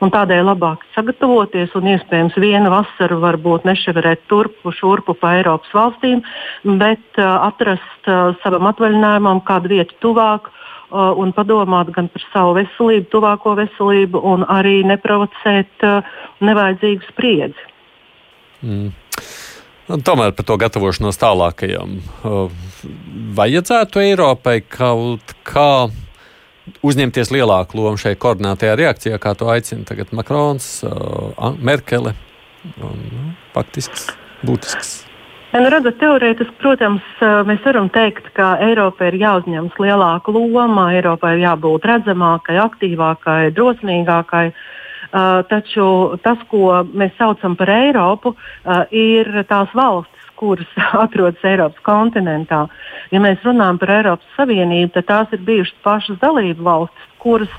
[0.00, 6.22] Un tādēļ labāk sagatavoties un iespējams vienu vasaru varbūt neševerēt turpu šurpu pa Eiropas valstīm,
[6.80, 10.61] bet uh, atrast uh, savam atvaļinājumam kādu vietu tuvāk uh,
[10.92, 16.10] un padomāt gan par savu veselību, tuvāko veselību, un arī neprovocēt uh,
[16.44, 17.68] nevajadzīgu spriedzi.
[18.62, 18.92] Mm.
[20.06, 21.98] Tomēr par to gatavošanos tālākajam.
[22.22, 22.52] Uh,
[23.36, 25.90] vajadzētu Eiropai kaut kā
[26.86, 32.14] uzņemties lielāku lomu šajā koordinētajā reakcijā, kā to aicina tagad Makrons, uh, Merkele.
[32.78, 34.12] Un, nu, faktisks,
[34.46, 35.00] būtisks.
[35.52, 41.34] Nu, redzat, teorētiski, protams, uh, mēs varam teikt, ka Eiropai ir jāuzņemas lielāka loma, Eiropai
[41.36, 44.46] ir jābūt redzamākai, aktīvākai, drosmīgākai.
[45.12, 45.84] Uh, taču
[46.24, 50.72] tas, ko mēs saucam par Eiropu, uh, ir tās valstis, kuras
[51.04, 52.62] atrodas Eiropas kontinentā.
[53.12, 57.52] Ja mēs runājam par Eiropas Savienību, tad tās ir bijušas pašas dalību valstis, kuras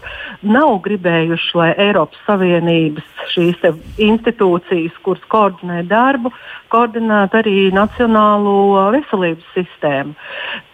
[0.43, 3.63] nav gribējušas, lai Eiropas Savienības šīs
[4.01, 6.33] institūcijas, kuras koordinē darbu,
[6.73, 10.15] koordinētu arī nacionālo veselības sistēmu.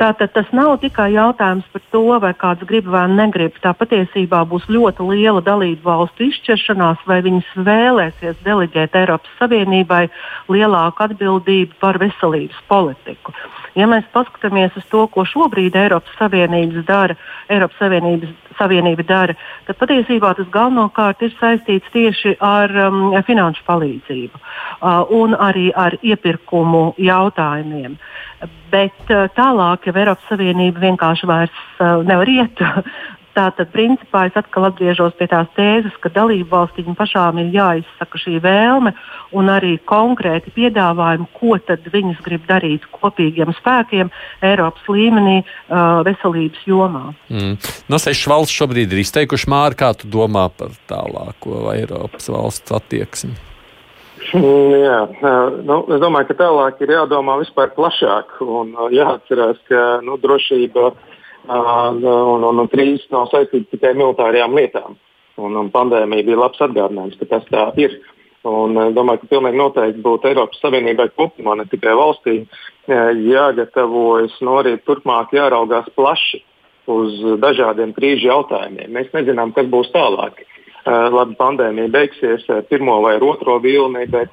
[0.01, 3.57] Tātad tas nav tikai jautājums par to, vai kāds grib vai negrib.
[3.63, 10.05] Tā patiesībā būs ļoti liela dalību valstu izšķiršanās, vai viņas vēlēsies deleģēt Eiropas Savienībai
[10.49, 13.35] lielāku atbildību par veselības politiku.
[13.77, 17.15] Ja mēs paskatāmies uz to, ko šobrīd Eiropas Savienības dara,
[17.51, 19.35] Eiropas Savienības Savienība dara,
[19.67, 25.97] tad patiesībā tas galvenokārt ir saistīts tieši ar um, finanšu palīdzību uh, un arī ar
[26.01, 27.97] iepirkumu jautājumiem.
[28.71, 32.61] Bet uh, tālāk, ja Eiropas Savienība vienkārši vairs uh, nevar iet,
[33.39, 38.35] Tātad, principā, es atkal atgriežos pie tās tēzes, ka dalību valstīm pašām ir jāizsaka šī
[38.43, 38.91] vēlme
[39.39, 44.11] un arī konkrēti piedāvājumi, ko tad viņas grib darīt kopīgiem spēkiem
[44.43, 47.05] Eiropas līmenī uh, veselības jomā.
[47.31, 47.55] Mm.
[47.87, 53.37] No sešas valsts šobrīd ir izteikuši māri, kā tu domā par tālāko Eiropas valsts attieksmi.
[54.35, 54.97] Mm, jā,
[55.63, 60.91] nu, es domāju, ka tālāk ir jādomā vispār plašāk un jāatcerās, ka nu, drošība
[61.49, 64.97] un, un, un krīzes nav saistītas tikai ar militārajām lietām.
[65.39, 67.95] Un, un pandēmija bija labs atgādinājums, ka tas tā ir.
[68.47, 72.35] Un, domāju, ka pilnīgi noteikti būtu Eiropas Savienībai kopumā, ne tikai valstī,
[72.87, 76.39] jāgatavojas, no nu, arī turpmāk jāraugās plaši
[76.89, 78.93] uz dažādiem krīžu jautājumiem.
[78.95, 80.39] Mēs nezinām, kas būs tālāk.
[80.89, 84.31] Labi, pandēmija beigsies pirmo vai otro vilni, bet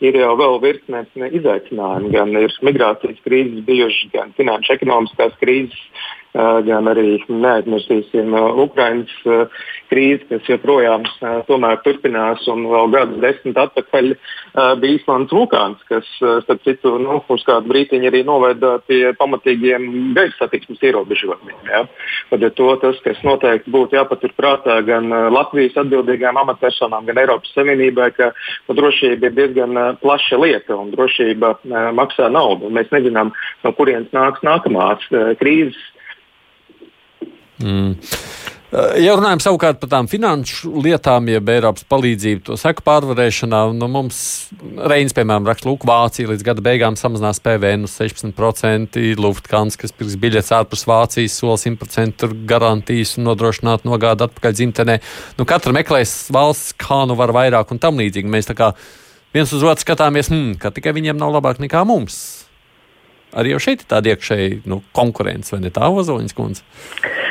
[0.00, 2.12] ir jau vēl virkne izaicinājumu.
[2.14, 5.82] Gan ir migrācijas krīzes bijušas, gan finanšu ekonomiskās krīzes
[6.32, 8.32] gan arī neaizmirsīsim
[8.64, 9.16] Ukraiņas
[9.92, 11.04] krīzi, kas joprojām
[11.84, 12.46] turpinās.
[12.48, 14.08] Un vēl gadus desmit atpakaļ
[14.80, 20.46] bija Īslandes vulkāns, kas, starp citu, nu, uz kādu brīdiņu arī noveda pie pamatīgiem gaisa
[20.46, 21.60] satiksmes ierobežojumiem.
[21.68, 21.84] Ja?
[22.32, 28.32] Tad to tas, kas noteikti būtu jāpaturprātā gan Latvijas atbildīgām amatpersonām, gan Eiropas Savienībai, ka
[28.32, 31.58] nu, drošība ir diezgan plaša lieta un drošība
[31.92, 32.72] maksā naudu.
[32.72, 35.04] Mēs nezinām, no kurienes nāks nākamās
[35.40, 35.80] krīzes
[37.62, 37.94] Mm.
[38.72, 44.20] Ja runājam savukārt par tām finanšu lietām, jeb Eiropas palīdzību to seku pārvarēšanā, nu mums
[44.88, 50.16] Reins, piemēram, raksta, lūk, Vācija līdz gada beigām samazinās PVN uz 16%, Lufthansa, kas pirks
[50.22, 54.98] biļets ārpus Vācijas, sola 100% garantijas un nodrošināt nogādu atpakaļ dzimtenē.
[55.36, 58.32] Nu, katra meklēs valsts, kā nu var vairāk un tam līdzīgi.
[58.32, 58.72] Mēs tā kā
[59.36, 62.22] viens uz otru skatāmies, hmm, ka tikai viņiem nav labāk nekā mums.
[63.36, 66.64] Arī jau šeit ir tāda iekšēja nu, konkurence, vai ne tā, Ozoliņas kundze?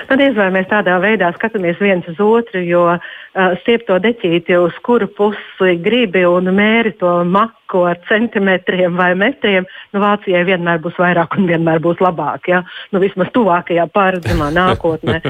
[0.10, 4.58] Nu, diez vai mēs tādā veidā skatāmies viens uz otru, jo uh, stiep to deķīti,
[4.58, 10.82] uz kuru pusi gribi un mēri to maku ar centimetriem vai metriem, nu, Vācijai vienmēr
[10.84, 12.50] būs vairāk un vienmēr būs labāk.
[12.52, 12.64] Ja?
[12.92, 15.22] Nu, vismaz tuvākajā paredzamā nākotnē.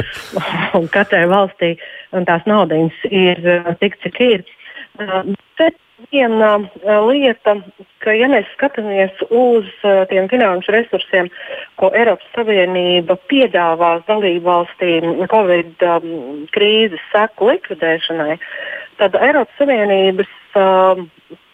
[0.79, 1.75] un katrai valstī
[2.15, 3.41] un tās naudas ir
[3.83, 4.45] tik, cik ir.
[4.99, 5.23] Uh,
[5.59, 5.77] bet
[6.11, 6.51] viena
[7.07, 7.55] lieta,
[8.03, 9.67] ka, ja mēs skatāmies uz
[10.09, 11.29] tiem finanšu resursiem,
[11.79, 18.37] ko Eiropas Savienība piedāvās dalību valstīm Covid um, krīzes seku likvidēšanai,
[19.01, 21.03] tad Eiropas Savienības uh,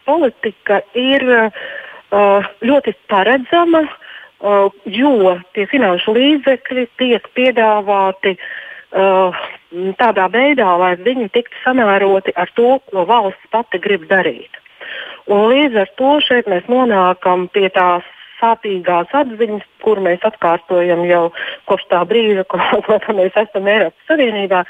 [0.08, 8.48] politika ir uh, ļoti paredzama, uh, jo tie finanšu līdzekļi tiek piedāvāti uh,
[8.92, 14.50] tādā veidā, lai viņi tiktu samēroti ar to, ko valsts pati grib darīt.
[15.28, 18.06] Un līdz ar to šeit mēs nonākam pie tās
[18.38, 21.32] sāpīgās atziņas, kur mēs atkārtojam jau
[21.70, 24.64] kopš tā brīža, kad mēs esam Eiropas Savienībā,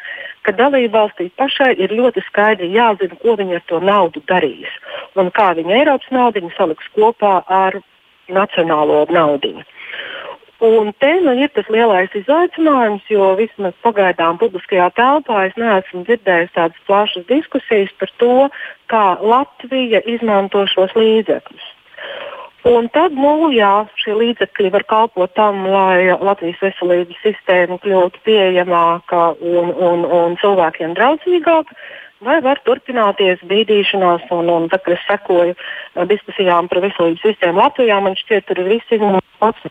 [0.48, 4.72] ka dalībvalstī pašai ir ļoti skaidri jāzina, ko viņi ar to naudu darīs
[5.20, 7.80] un kā viņi Eiropas naudu saliks kopā ar
[8.32, 9.58] nacionālo naudu.
[10.60, 16.56] Un te nu, ir tas lielais izaicinājums, jo vismaz pagaidām publiskajā telpā es neesmu dzirdējis
[16.56, 18.38] tādas plašas diskusijas par to,
[18.90, 21.68] kā Latvija izmanto šos līdzekļus.
[22.68, 29.22] Un tad, nu, jā, šie līdzekļi var kalpot tam, lai Latvijas veselības sistēma kļūtu pieejamāka
[29.38, 31.78] un, un, un cilvēkiem draudzīgāka,
[32.26, 34.26] vai var turpināties bīdīšanās.
[34.34, 35.54] Un, un tad, kad es sekoju
[36.10, 39.70] diskusijām par veselības sistēmu Latvijā, man šķiet, tur ir viss izmantots.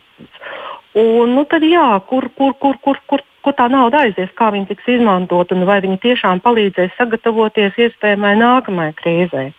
[0.95, 4.71] Un, nu, tad, jā, kur, kur, kur, kur, kur, kur tā nauda aizies, kā viņa
[4.71, 9.51] tiks izmantota un vai viņa tiešām palīdzēs sagatavoties iespējamai nākamajai krīzei.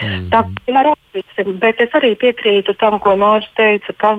[0.00, 0.26] Mm.
[0.32, 4.12] Tā ir rakstīsim, bet es arī piekrītu tam, ko Mārcis teica, ka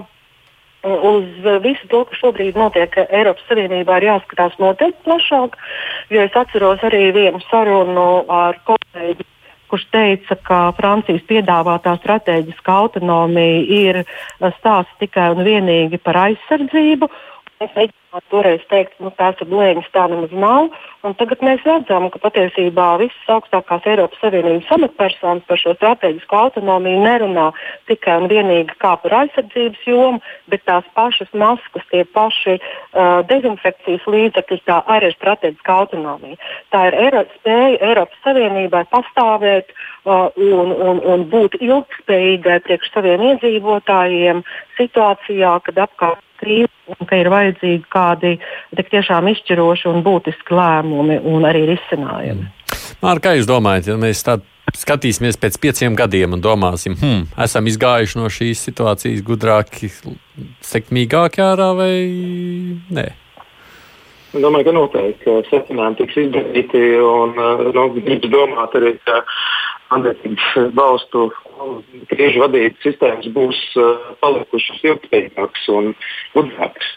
[0.84, 1.26] uz
[1.64, 5.58] visu to, kas šobrīd notiek Eiropas Savienībā, ir jāskatās noteikti plašāk.
[6.14, 9.31] Jo es atceros arī vienu sarunu ar kolēģi
[9.72, 14.02] kurš teica, ka Francijas piedāvātā strateģiskā autonomija ir
[14.60, 17.10] stāsts tikai un vienīgi par aizsardzību.
[17.62, 20.72] Mēs mēģinājām toreiz teikt, ka nu, tās ir blēņas, tā nemaz nav.
[21.20, 27.52] Tagad mēs redzam, ka patiesībā visas augstākās Eiropas Savienības amatpersonas par šo strateģisko autonomiju nerunā
[27.92, 34.10] tikai un vienīgi kā par aizsardzības jomu, bet tās pašas maskas, tie paši uh, dezinfekcijas
[34.10, 36.42] līdzekļi, tā arī ir strateģiska autonomija.
[36.74, 43.30] Tā ir Eiro, spēja Eiropas Savienībai pastāvēt uh, un, un, un būt ilgspējīgai priekš saviem
[43.30, 44.42] iedzīvotājiem
[44.82, 48.38] situācijā, kad apkārt krīze un ka ir vajadzīgi kādi
[48.78, 52.50] tik tiešām izšķiroši un būtiski lēmumi un arī risinājumi.
[53.02, 54.38] Mārka, kā jūs domājat, ja mēs tā
[54.78, 59.92] skatīsimies pēc pieciem gadiem un domāsim, hmm, esam izgājuši no šīs situācijas gudrāki,
[60.66, 61.92] sekmīgāki ārā vai
[62.94, 63.10] nē?
[64.32, 66.82] Es domāju, ka noteikti secinājumi tiks izdarīti.
[67.04, 67.34] Un,
[67.76, 69.18] nu, gribu domāt arī, ka
[69.92, 71.28] attiecīgas valstu
[72.12, 73.62] krīžu vadības sistēmas būs
[74.24, 75.94] palikušas ilgspējīgākas un
[76.36, 76.92] gudrākas.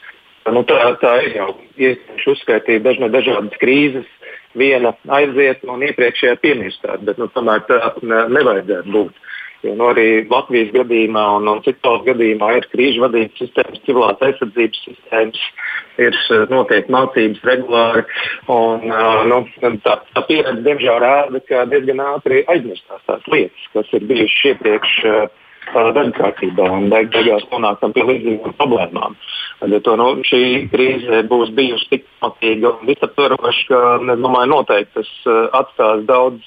[0.53, 1.49] Nu, tā, tā ir jau
[1.81, 4.09] iespējams uzskaitīt dažna, dažādas krīzes.
[4.55, 9.17] Viena aiziet un iepriekšējā piemirstāt, bet nu, tomēr tā nevajadzētu būt.
[9.65, 14.83] Jo, nu, arī Latvijas gadījumā un, un citos gadījumā ir krīžu vadības sistēmas, civilās aizsardzības
[14.85, 15.45] sistēmas,
[16.05, 16.19] ir
[16.51, 18.05] notiek mācības regulāri.
[18.53, 18.85] Un,
[19.31, 19.39] nu,
[19.87, 24.99] tā, tā pieredze diemžēl rāda, ka diezgan ātri aizmirstās tās lietas, kas ir bijušas iepriekš
[25.73, 29.17] darba kārtībā un beig beigās nonākam pie līdzīgām problēmām.
[29.65, 30.43] Ar to nu, šī
[30.73, 33.81] krīze būs bijusi tik pamatīga un visaptveroša, ka
[34.13, 35.15] es domāju, noteikti tas
[35.63, 36.45] atstās daudz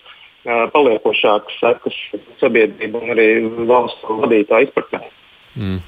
[0.73, 1.97] paliekošākas sekas
[2.41, 3.27] sabiedrību un arī
[3.69, 5.01] valstu vadītāju izpratnē.
[5.57, 5.81] Mm.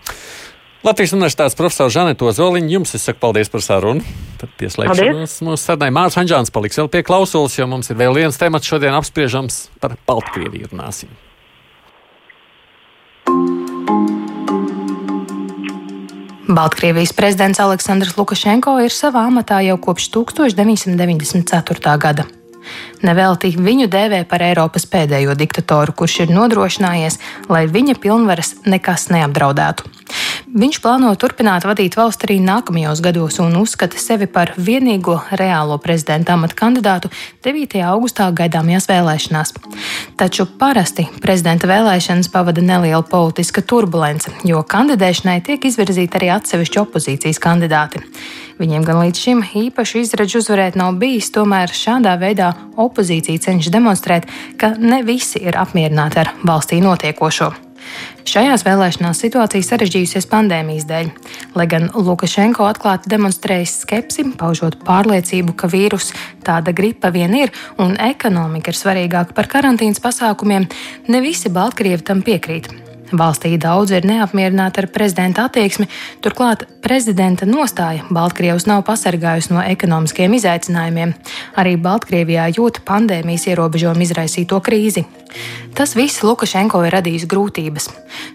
[0.79, 4.03] Latvijas Universitātes profesors Žaneta Ozoliņa, jums es saku paldies par sarunu.
[4.39, 8.39] Tad pieslēgšanos mūsu sarunai Mārcis Hanžāns paliks vēl pie klausulas, jo mums ir vēl viens
[8.39, 11.11] temats šodien apspriežams par Baltkrieviju runāsim.
[16.49, 21.97] Baltkrievijas prezidents Aleksandrs Lukašenko ir savā amatā jau kopš 1994.
[22.01, 22.25] gada.
[23.05, 27.19] Nevelti viņu dēvē par Eiropas pēdējo diktatoru, kurš ir nodrošinājies,
[27.51, 29.87] lai viņa pilnvaras nekas neapdraudētu.
[30.49, 36.33] Viņš plāno turpināt vadīt valsti arī nākamajos gados un uzskata sevi par vienīgo reālo prezidenta
[36.33, 37.11] amata kandidātu
[37.45, 37.77] 9.
[37.85, 39.53] augustā gaidāmajās vēlēšanās.
[40.17, 47.41] Taču parasti prezidenta vēlēšanas pavada neliela politiska turbulence, jo kandidēšanai tiek izvirzīti arī atsevišķi opozīcijas
[47.43, 48.01] kandidāti.
[48.59, 54.27] Viņiem gan līdz šim īpaši izredzu uzvarēt nav bijis, tomēr šādā veidā opozīcija cenšas demonstrēt,
[54.59, 57.53] ka ne visi ir apmierināti ar valstī notiekošo.
[58.27, 61.07] Šajās vēlēšanās situācija sarežģījusies pandēmijas dēļ.
[61.55, 66.11] Lai gan Lukašenko atklāti demonstrējis skepsi, paužot pārliecību, ka vīrus
[66.45, 70.67] tāda gripa vien ir un ekonomika ir svarīgāka par karantīnas pasākumiem,
[71.07, 72.88] ne visi Baltkrievi tam piekrīt.
[73.09, 75.87] Valstī daudz ir neapmierināti ar prezidenta attieksmi,
[76.21, 81.15] turklāt prezidenta nostāja Baltkrievus nav pasargājusi no ekonomiskiem izaicinājumiem.
[81.57, 85.07] Arī Baltkrievijā jūt pandēmijas ierobežojumu izraisīto krīzi.
[85.77, 87.89] Tas viss Lukašenko ir radījis grūtības.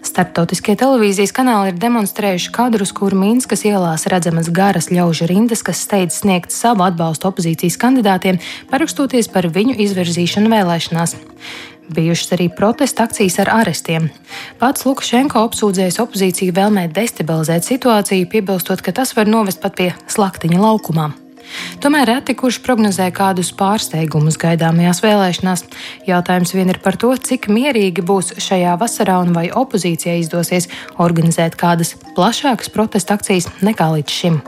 [0.05, 6.21] Starptautiskie televīzijas kanāli ir demonstrējuši kadrus, kur Minskas ielās redzamas garas ļaužu rindas, kas steidz
[6.23, 8.39] sniegt savu atbalstu opozīcijas kandidātiem,
[8.71, 11.17] parakstoties par viņu izvirzīšanu vēlēšanās.
[11.93, 14.09] Bijušas arī protesta akcijas ar arestiem.
[14.61, 20.61] Pats Lukašenko apsūdzējis opozīciju vēlmē destabilizēt situāciju, piebilstot, ka tas var novest pat pie slaktiņa
[20.61, 21.11] laukumā.
[21.83, 25.65] Tomēr reti kurš prognozē kādus pārsteigumus gaidāmajās vēlēšanās.
[26.09, 31.57] Jautājums vien ir par to, cik mierīgi būs šajā vasarā un vai opozīcijai izdosies organizēt
[31.59, 34.41] kādas plašākas protesta akcijas nekā līdz šim.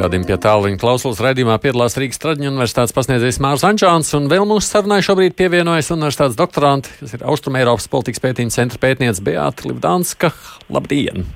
[0.00, 4.64] Atgādījumi pie tālruņa klausulas raidījumā piedalās Rīgas Traģiņu universitātes pasniedzējs Mārs Ančāns, un vēl mūsu
[4.64, 10.32] sarunai šobrīd pievienojas universitātes doktoranti, kas ir Austrum Eiropas politikas pētījuma centra pētniece Beāta Livdanska.
[10.72, 11.28] Labdien!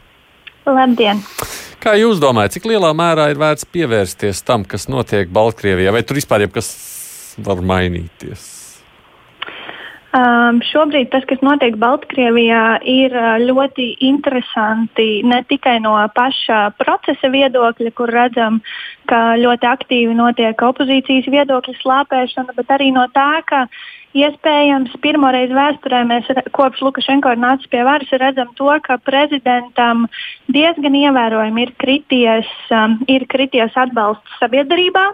[0.65, 1.21] Labdien!
[1.85, 6.23] Kā jūs domājat, cik lielā mērā ir vērts pievērsties tam, kas notiek Baltkrievijā, vai tur
[6.23, 6.73] vispār jebkas
[7.45, 8.64] var mainīties?
[10.15, 17.33] Um, šobrīd tas, kas notiek Baltkrievijā, ir uh, ļoti interesanti ne tikai no paša procesa
[17.33, 18.61] viedokļa, kur redzam,
[19.11, 23.65] ka ļoti aktīvi notiek opozīcijas viedokļa slāpēšana, bet arī no tā, ka
[24.15, 30.07] iespējams pirmoreiz vēsturē mēs kopš Lukašenko ir nācis pie varas, redzam to, ka prezidentam
[30.55, 35.09] diezgan ievērojami ir krities, um, ir krities atbalsts sabiedrībā.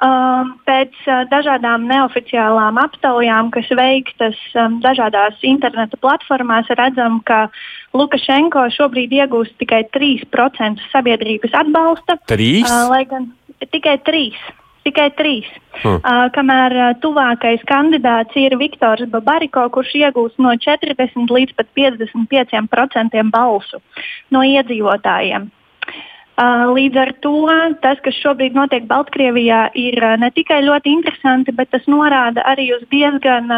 [0.00, 7.50] Um, pēc uh, dažādām neoficiālām aptaujām, kas veiktas um, dažādās interneta platformās, redzam, ka
[7.92, 12.16] Lukašenko šobrīd iegūst tikai 3% sabiedrības atbalsta.
[12.32, 12.48] 3?
[12.64, 13.28] Uh, lai gan
[13.68, 14.40] tikai 3.
[14.88, 15.48] Tikai trīs.
[15.82, 16.00] Hmm.
[16.00, 23.24] Uh, kamēr uh, tuvākais kandidāts ir Viktors Babariko, kurš iegūst no 40 līdz pat 55%
[23.36, 23.84] balsu
[24.32, 25.50] no iedzīvotājiem.
[26.40, 27.32] Līdz ar to
[27.82, 32.86] tas, kas šobrīd notiek Baltkrievijā, ir ne tikai ļoti interesanti, bet tas norāda arī uz
[32.92, 33.50] diezgan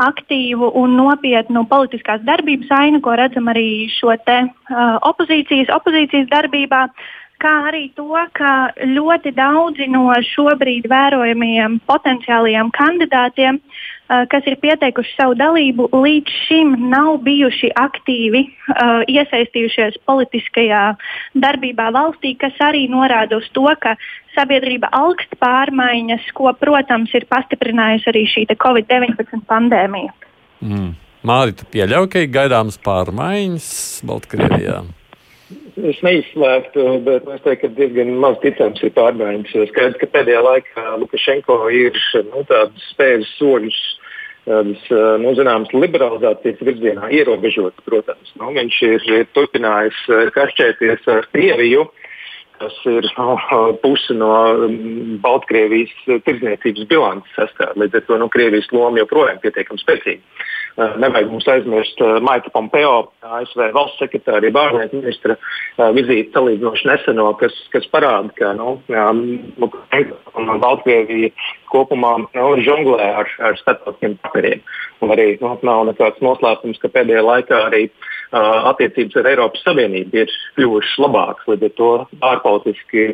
[0.00, 4.40] aktīvu un nopietnu politiskās darbības ainu, ko redzam arī šo te
[5.10, 6.86] opozīcijas, opozīcijas darbībā
[7.44, 15.14] kā arī to, ka ļoti daudzi no šobrīd vērojamajiem potenciālajiem kandidātiem uh, kas ir pieteikuši
[15.16, 20.82] savu dalību, līdz šim nav bijuši aktīvi uh, iesaistījušies politiskajā
[21.40, 23.96] darbībā valstī, kas arī norāda uz to, ka
[24.34, 30.12] sabiedrība augst pārmaiņas, ko, protams, ir pastiprinājusi arī šī Covid-19 pandēmija.
[30.64, 30.92] Mm.
[31.24, 33.68] Mārita pieļauj, ka ir gaidāmas pārmaiņas
[34.04, 34.82] Baltkrievijā.
[35.80, 39.54] Es neizslēgtu, bet es teiktu, ka diezgan maz ticams ir pārmaiņas.
[39.72, 41.98] Skaidrs, ka pēdējā laikā Lukašenko ir
[42.30, 42.46] nu,
[42.92, 43.80] spēris soļus
[44.44, 44.88] tādas
[45.22, 48.32] nu, zināmas liberalizācijas virzienā ierobežot, protams.
[48.40, 50.00] Nu, viņš ir, ir turpinājis
[50.36, 51.86] karšķēties ar Krieviju.
[52.60, 53.34] Kas ir no,
[53.82, 54.34] pusi no
[54.68, 57.80] um, Baltkrievijas tirdzniecības bilances sastāvdaļa.
[57.82, 60.44] Līdz ar to nu, Krievijas loma joprojām ir pietiekami spēcīga.
[60.74, 66.34] Uh, nevajag mums aizmirst uh, Maika Pompeo, ASV valsts sekretāra, jeb ārlietu ministra uh, vizīti
[66.34, 68.72] salīdzinoši neseno, kas, kas parāda, ka nu,
[70.64, 71.30] Baltkrievija
[71.70, 74.66] kopumā nu, žonglē ar, ar starptautiskiem partneriem.
[74.98, 80.20] Un arī nu, nav nekāds noslēpums, ka pēdējā laikā arī uh, attiecības ar Eiropas Savienību
[80.22, 81.48] ir kļuvušas labākas.
[81.50, 81.90] Līdz ar to
[82.30, 83.06] ārpolitiski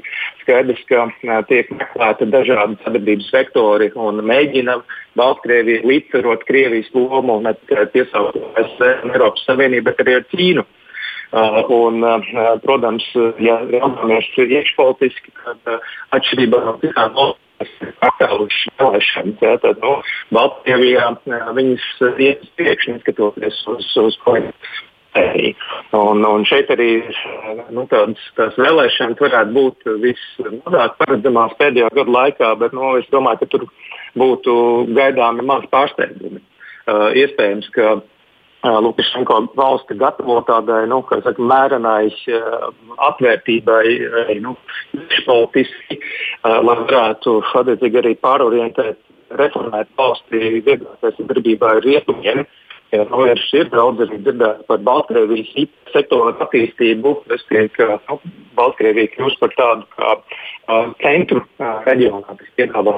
[0.43, 1.07] skaidrs, ka
[1.51, 4.81] tiek meklēti dažādi sadarbības vektori un mēģina
[5.19, 10.67] Baltkrieviju līdzsvarot Krievijas lomu ne tikai piesaukt ASV un Eiropas Savienību, bet arī ar Ķīnu.
[11.31, 13.05] Uh, un, uh, protams,
[13.39, 19.45] ja raugāmies iekšpolitiski, tad uh, atšķirībā no citām valstīm, atcēlušas vēlēšanas.
[19.47, 19.93] Ja, tad, nu,
[20.35, 21.07] Baltkrievijā
[21.55, 21.87] viņas
[22.19, 24.19] iet uz priekšu, neskatoties uz, uz
[25.15, 27.01] politiku Un, un šeit arī
[27.75, 33.41] nu, tādas, tās vēlēšanas varētu būt vismazāk paredzamās pēdējā gada laikā, bet nu, es domāju,
[33.41, 33.65] ka tur
[34.21, 34.55] būtu
[34.95, 36.39] gaidāmi maz pārsteigumi.
[36.91, 42.71] Uh, iespējams, ka uh, Lukašenko valsti gatavo tādai nu, saka, mērenai uh,
[43.11, 43.83] atvērtībai,
[44.47, 44.55] nu,
[45.27, 49.03] politiski, uh, lai varētu attiecīgi arī pārorientēt,
[49.43, 52.47] reformēt valsti vieglākai sadarbībā ar rietumiem.
[52.47, 52.60] Uh,
[52.91, 55.51] Ja, nu, ir, daudz arī dzirdēts par Baltkrievijas
[55.93, 57.13] sektoru attīstību.
[57.37, 62.97] Es teiktu, ka nu, Baltkrievija kļūst par tādu kā uh, centru uh, reģionā, kas piedāvā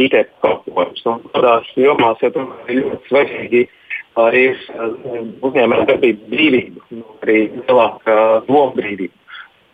[0.00, 1.04] IT pakalpojumus.
[1.34, 2.30] Tādās jomās ja,
[2.72, 5.20] ir ļoti svarīgi uh, ir uh,
[5.50, 8.16] uzņēmējdarbības brīvība, nu, arī lielāka
[8.48, 9.12] loma brīvība.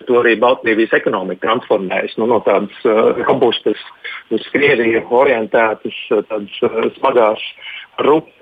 [0.08, 3.78] To arī Baltkrievijas ekonomika transformējas nu, no tādas uh, robustas,
[4.34, 7.46] uz Krieviju orientētas, uh, tādas uh, smagās
[8.02, 8.39] rūpības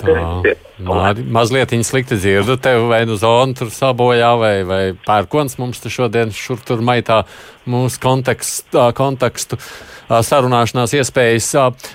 [0.00, 0.58] produktiem.
[0.86, 5.82] Māri, mazliet viņa slikti dzirdu, tev vai nu zona tur sabojā, vai, vai pērkons mums
[5.82, 7.22] te šodien šur tur maitā
[7.70, 9.58] mūsu kontekst, kontekstu
[10.10, 11.50] sarunāšanās iespējas.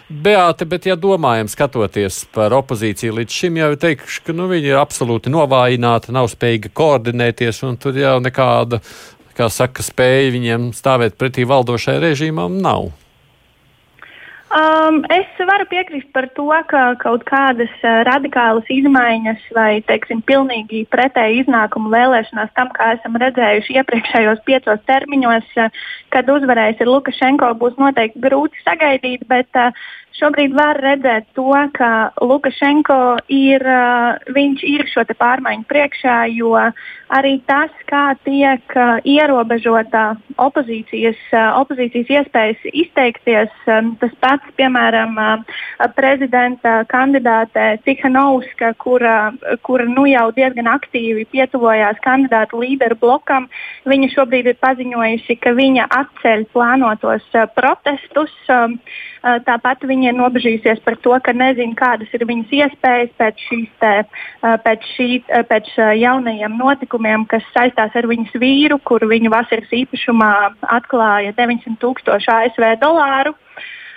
[0.09, 4.79] Beāte, bet ja domājam, skatoties par opozīciju līdz šim, jau teikšu, ka nu, viņi ir
[4.79, 8.79] absolūti novājināti, nav spējīgi koordinēties, un tur jau nekāda,
[9.35, 12.93] kā saka, spēja viņiem stāvēt pretī valdošai režīmam nav.
[14.55, 20.85] Um, es varu piekrist par to, ka kaut kādas uh, radikālas izmaiņas vai, teiksim, pilnīgi
[20.95, 25.83] pretēji iznākumu vēlēšanās tam, kā esam redzējuši iepriekšējos piecos termiņos, uh,
[26.15, 29.75] kad uzvarējis ir Lukašenko, būs noteikti grūti sagaidīt, bet uh,
[30.15, 33.63] Šobrīd var redzēt to, ka Lukašenko ir,
[34.31, 36.53] viņš ir šo pārmaiņu priekšā, jo
[37.13, 41.19] arī tas, kā tiek ierobežota opozīcijas,
[41.59, 45.19] opozīcijas iespējas izteikties, tas pats, piemēram,
[45.97, 49.33] prezidenta kandidāte Tihanovska, kura,
[49.67, 53.49] kura nu jau diezgan aktīvi pietuvojās kandidātu līderu blokam,
[53.83, 57.27] viņa šobrīd ir paziņojusi, ka viņa atceļ plānotos
[57.59, 58.33] protestus.
[59.25, 63.45] Tāpat viņa ir nobežījusies par to, ka nezina, kādas ir viņas iespējas pēc,
[63.81, 63.93] te,
[64.65, 65.09] pēc, šī,
[65.51, 70.33] pēc jaunajiem notikumiem, kas saistās ar viņas vīru, kuru viņa vasaras īpašumā
[70.77, 73.35] atklāja 900 tūkstošu ASV dolāru.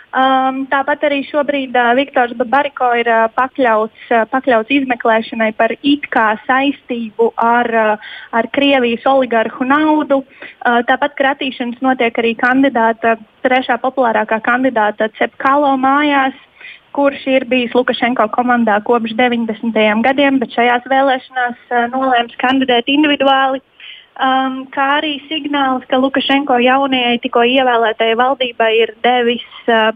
[0.08, 6.06] Um, tāpat arī šobrīd uh, Viktors Babariko ir uh, pakļauts, uh, pakļauts izmeklēšanai par it
[6.08, 10.22] kā saistību ar, uh, ar Krievijas oligarhu naudu.
[10.24, 16.36] Uh, tāpat kratīšanas notiek arī kandidāta, trešā populārākā kandidāta Cepkalo mājās
[16.96, 19.76] kurš ir bijis Lukašenko komandā kopš 90.
[20.08, 23.60] gadiem, bet šajās vēlēšanās uh, nolēma kandidēt individuāli.
[23.60, 23.77] Uh,
[24.22, 29.92] um, kā arī signāls, ka Lukašenko jaunajai tikko ievēlētajai valdībai ir devis, uh,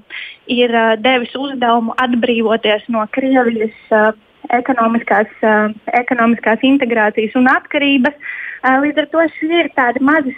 [0.47, 4.13] ir, uh, devis uzdevumu atbrīvoties no Krievijas uh,
[4.53, 8.17] ekonomiskās, uh, ekonomiskās integrācijas un atkarības.
[8.17, 10.35] Uh, līdz ar to šie ir tādi mazi,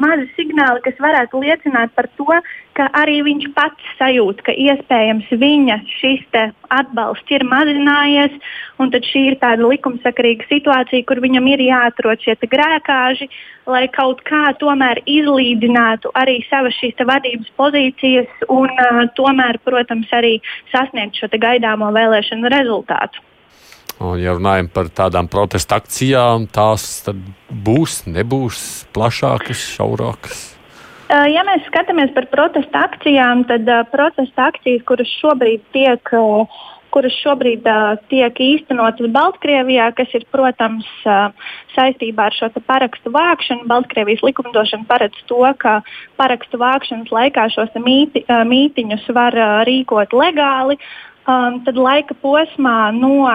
[0.00, 2.28] mazi signāli, kas varētu liecināt par to,
[2.76, 6.24] ka arī viņš pats sajūt, ka iespējams viņa šis
[6.68, 8.36] atbalsts ir mazinājies,
[8.92, 13.28] tad šī ir tāda likumsakarīga situācija, kur viņam ir jāatrod šie grēkāži,
[13.66, 20.40] lai kaut kā tomēr izlīdzinātu arī savas šīs vadības pozīcijas un uh, tomēr, protams, arī
[20.74, 23.22] sasniegt šo gaidāmo vēlēšanu rezultātu.
[24.02, 27.04] Un, ja runājam par tādām protesta akcijām, tās
[27.52, 28.62] būs, nebūs
[28.96, 30.48] plašākas, šaurākas.
[31.12, 37.14] Ja mēs skatāmies par protesta akcijām, tad uh, protesta akcijas, kuras šobrīd tiek, uh, kuras
[37.20, 43.68] šobrīd uh, tiek īstenotas Baltkrievijā, kas ir, protams, uh, saistībā ar šo parakstu vākšanu.
[43.68, 45.78] Baltkrievijas likumdošana paredz to, ka
[46.16, 50.80] parakstu vākšanas laikā šos mīti, uh, mītiņus var uh, rīkot legāli.
[51.22, 53.28] Um, tad laika posmā no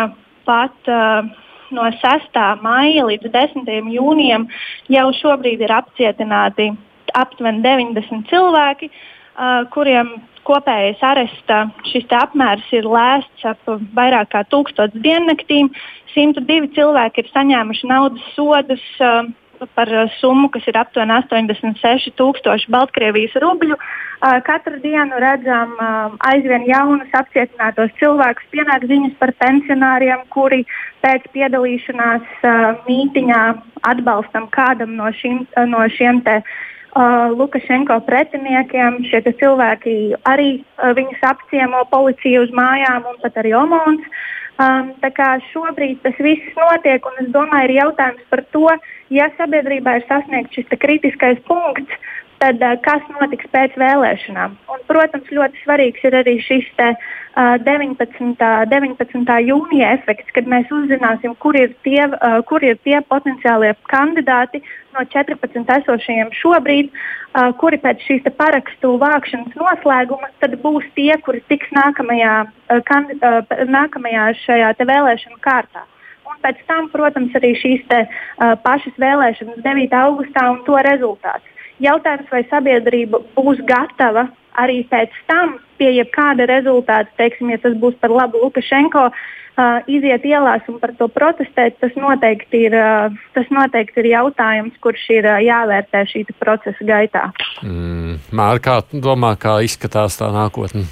[0.48, 1.28] pat uh,
[1.76, 2.40] no 6.
[2.64, 3.92] maija līdz 10.
[3.98, 4.48] jūnijam
[4.94, 6.72] jau šobrīd ir apcietināti
[7.18, 10.16] aptuveni 90 cilvēki, uh, kuriem
[10.48, 15.74] kopējais aresta šis apmērs ir lēsts ap vairāk kā tūkstotis diennaktīm.
[16.16, 18.86] 102 cilvēki ir saņēmuši naudas sodus.
[19.00, 19.28] Uh,
[19.76, 19.90] par
[20.20, 23.78] summu, kas ir aptuveni 86,000 Baltkrievijas rubļu.
[23.78, 30.64] Uh, katru dienu redzam uh, aizvien jaunus apcietinātos cilvēkus, pienāk ziņas par pensionāriem, kuri
[31.06, 33.44] pēc piedalīšanās uh, mītiņā
[33.92, 39.04] atbalstam kādam no, šim, no šiem te uh, Lukašenko pretiniekiem.
[39.12, 44.10] Šie cilvēki arī uh, viņus apciemo policija uz mājām un pat arī Omons.
[44.58, 48.66] Um, tā kā šobrīd tas viss notiek, un es domāju, ir jautājums par to,
[49.14, 51.94] ja sabiedrībā ir sasniegts šis kritiskais punkts,
[52.42, 54.58] tad uh, kas notiks pēc vēlēšanām.
[54.72, 58.38] Un, protams, ļoti svarīgs ir arī šis te, uh, 19.
[58.74, 59.38] 19.
[59.48, 64.62] jūnija efekts, kad mēs uzzināsim, kur ir tie, uh, kur ir tie potenciālie kandidāti
[64.94, 70.32] no 14 esošajiem šobrīd, uh, kuri pēc šīs parakstu vākšanas noslēguma
[70.62, 75.88] būs tie, kuri tiks nākamajā, uh, kandi, uh, nākamajā šajā vēlēšanu kārtā.
[76.44, 79.96] Pēc tam, protams, arī šīs te, uh, pašas vēlēšanas 9.
[80.02, 81.56] augustā un to rezultāts.
[81.84, 84.28] Jautājums, vai sabiedrība būs gatava
[84.58, 90.26] arī pēc tam pie jebkāda rezultāta, teiksim, ja tas būs par labu Lukašenko, uh, iziet
[90.26, 95.30] ielās un par to protestēt, tas noteikti ir, uh, tas noteikti ir jautājums, kurš ir
[95.30, 97.28] uh, jāvērtē šī procesa gaitā.
[97.62, 100.88] Mm, Mārķis, kā domā, kā izskatās tā nākotne?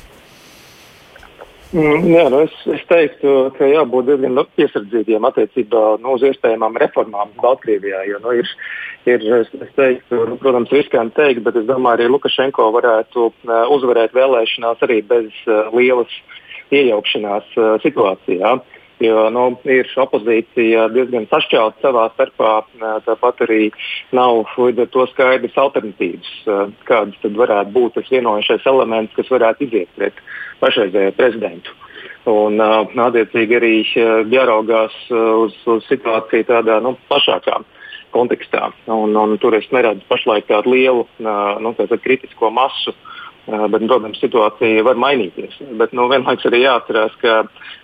[1.76, 6.78] Mm, jā, nu es, es teiktu, ka jābūt diezgan nu, piesardzīgiem attiecībā nu, uz iespējamām
[6.80, 8.06] reformām Baltkrievijā.
[8.08, 8.52] Jo, nu, ir,
[9.12, 14.16] ir, es, teiktu, nu, protams, riskanti teikt, bet es domāju, arī Lukašenko varētu uh, uzvarēt
[14.16, 16.16] vēlēšanās arī bez uh, lielas
[16.72, 18.56] iejaukšanās uh, situācijā.
[19.04, 22.54] Jo nu, ir opozīcija diezgan sašķelta savā starpā,
[23.04, 23.66] tāpat arī
[24.16, 26.30] nav līdz ar to skaidrs alternatīvas,
[26.88, 30.24] kādas varētu būt tas vienojošais elements, kas varētu iziet pret
[30.62, 31.74] pašreizējo prezidentu.
[32.26, 33.74] Un, attiecīgi, arī
[34.34, 37.60] jāraugās uz, uz situāciju tādā nu, plašākā
[38.16, 38.72] kontekstā.
[38.90, 43.14] Un, un tur es neredzu pašlaik tādu lielu nu, tā kritisko masu uh,
[43.46, 45.60] Bet, protams, situācija var mainīties.
[45.78, 47.44] Bet nu, vienlaikus arī jāatcerās, ka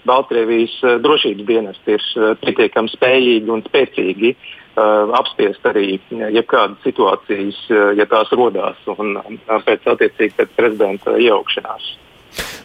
[0.10, 2.08] Baltkrievijas drošības dienesti ir
[2.42, 7.60] pietiekami spējīgi un spēcīgi uh, apspiest arī jebkādas situācijas,
[8.00, 9.20] ja tās rodās, un
[9.68, 11.92] pēc attiecīgi pēc prezidenta iejaukšanās.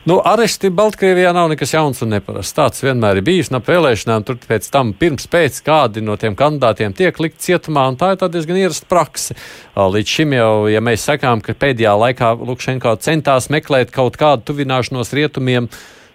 [0.06, 2.54] Nu, aresti Baltkrievijā nav nekas jauns un neparasts.
[2.54, 3.48] Tāds vienmēr ir bijis.
[3.50, 7.98] No vēlēšanām tur pēc tam, pirms pēc kādi no tiem kandidātiem tiek likt cietumā, un
[7.98, 9.34] tā ir diezgan ierasta prakse.
[9.74, 15.10] Līdz šim jau, ja mēs sakām, ka pēdējā laikā Lukšenko centās meklēt kaut kādu tuvināšanos
[15.18, 15.66] rietumiem,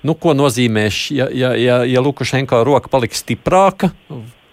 [0.07, 3.91] nu, ko nozīmē, ja, ja, ja, ja Lukašenko roka paliks stiprāka,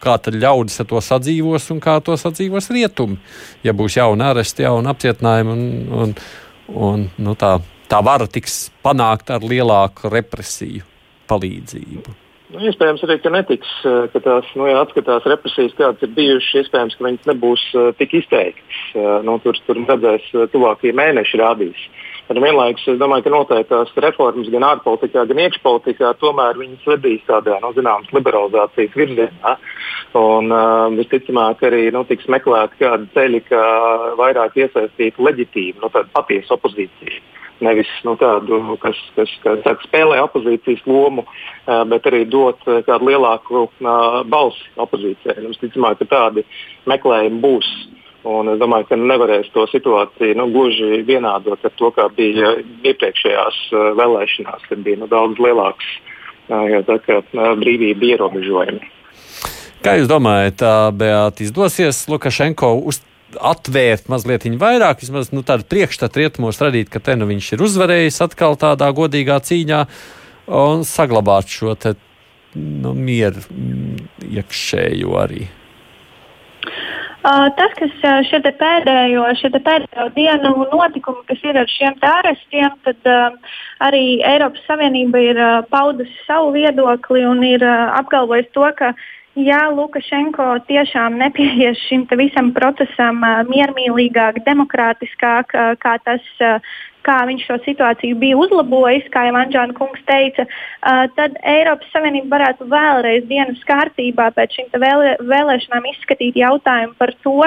[0.02, 3.22] kā tad ļaudis ar to sadzīvos un kā to sadzīvos rietumi.
[3.62, 5.66] Ja būs jauna aresta, jauna apcietinājuma un,
[6.02, 6.14] un,
[6.74, 10.86] un nu, tā tā vara tiks panākta ar lielāku represiju
[11.28, 12.16] palīdzību.
[12.48, 16.62] Nu, iespējams, arī netiks, eh, ka tās nu, jā, atskatās represijas, kādas ir bijušas.
[16.62, 18.78] Iespējams, ka viņas nebūs uh, tik izteiktas.
[18.94, 21.82] Uh, nu, tur tur redzēs, uh, tuvākie mēneši rādīs.
[22.28, 27.28] Bet vienlaikus es domāju, ka noteikti tās reformas gan ārpolitikā, gan iekšpolitikā tomēr viņas vedīs
[27.28, 29.56] tādā nu, zināmas liberalizācijas virzienā.
[30.16, 33.64] Un uh, visticamāk arī nu, tiks meklēti kādi ceļi, kā
[34.16, 40.84] vairāk iesaistīt leģitīvu, nu, patiesu opozīciju nevis nu, tādu, kas, kas, kas saka, spēlē opozīcijas
[40.88, 41.24] lomu,
[41.90, 43.66] bet arī dot kādu lielāku
[44.30, 45.42] balsi opozīcijai.
[45.44, 46.46] Mums ticamāk, ka tādi
[46.90, 47.70] meklējumi būs.
[48.28, 53.60] Un es domāju, ka nevarēs to situāciju nu, gluži vienādot ar to, kā bija iepriekšējās
[53.96, 55.92] vēlēšanās, kad bija nu, daudz lielāks
[56.50, 57.20] jā, kā,
[57.60, 58.90] brīvība ierobežojumi.
[59.78, 60.64] Kā jūs domājat,
[60.98, 62.98] Beata, izdosies Lukašenko uz
[63.36, 68.22] atvērt mazliet vairāk, vismaz nu, tādu priekšstatu rietumos radīt, ka te nu viņš ir uzvarējis
[68.24, 69.84] atkal tādā godīgā cīņā
[70.48, 71.94] un saglabāt šo te,
[72.56, 75.46] nu, mieru mm, iekšējo arī.
[77.28, 77.96] Tas, kas
[78.30, 84.62] šeit pēdējo, šeit pēdējo dienu notikumi, kas ir ar šiem arestiem, tad uh, arī Eiropas
[84.70, 89.02] Savienība ir uh, paudusi savu viedokli un ir uh, apgalvojusi to, ka uh,
[89.38, 96.22] ja Lukašenko tiešām nepieies šim visam procesam miermīlīgāk, demokrātiskāk, kā tas
[97.08, 100.44] kā viņš šo situāciju bija uzlabojis, kā jau Anģēna kungs teica,
[101.16, 107.38] tad Eiropas Savienība varētu vēlreiz dienas kārtībā pēc šīm vēlē, vēlēšanām izskatīt jautājumu par to,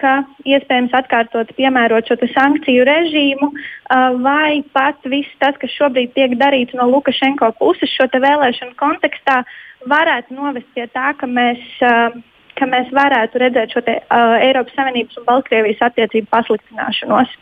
[0.00, 0.12] ka
[0.46, 3.48] iespējams atkārtot piemērot šo sankciju režīmu,
[4.22, 9.42] vai pat viss tas, kas šobrīd tiek darīts no Lukašenko puses šo vēlēšanu kontekstā,
[9.88, 12.16] varētu novest pie tā, ka mēs uh,
[12.56, 17.34] ka mēs varētu redzēt šo te, uh, Eiropas Savienības un Baltkrievijas attiecību pasliktināšanos.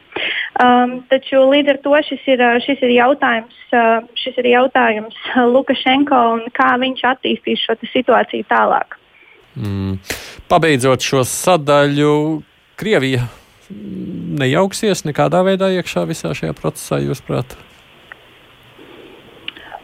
[0.63, 5.19] Um, taču līdz ar to šis ir, šis ir jautājums, uh, šis ir jautājums
[5.55, 8.99] Lukašenko un kā viņš attīstīs šo situāciju tālāk.
[9.55, 10.01] Mm.
[10.51, 12.43] Pabeidzot šo sadaļu,
[12.79, 13.29] Krievija
[14.41, 17.55] nejauksies nekādā veidā iekšā visā šajā procesā, jūsuprāt?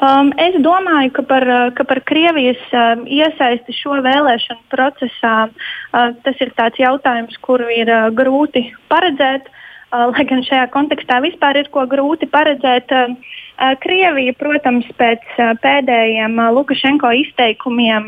[0.01, 6.15] Um, es domāju, ka par, uh, ka par Krievijas uh, iesaisti šo vēlēšanu procesā uh,
[6.25, 9.51] tas ir tāds jautājums, kuru ir uh, grūti paredzēt.
[9.91, 12.95] Uh, lai gan šajā kontekstā vispār ir ko grūti paredzēt.
[12.95, 13.37] Uh,
[13.83, 15.25] Krievija, protams, pēc
[15.61, 18.07] pēdējiem Lukašenko izteikumiem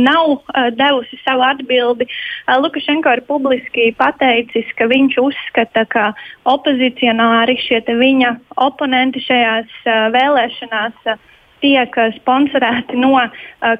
[0.00, 0.30] nav
[0.78, 2.06] devusi savu atbildi.
[2.48, 6.06] Lukašenko ir publiski pateicis, ka viņš uzskata, ka
[6.48, 8.36] opozicionāri, šie viņa
[8.68, 9.76] oponenti šajās
[10.16, 11.12] vēlēšanās
[11.60, 13.30] tiek sponsorēti no uh,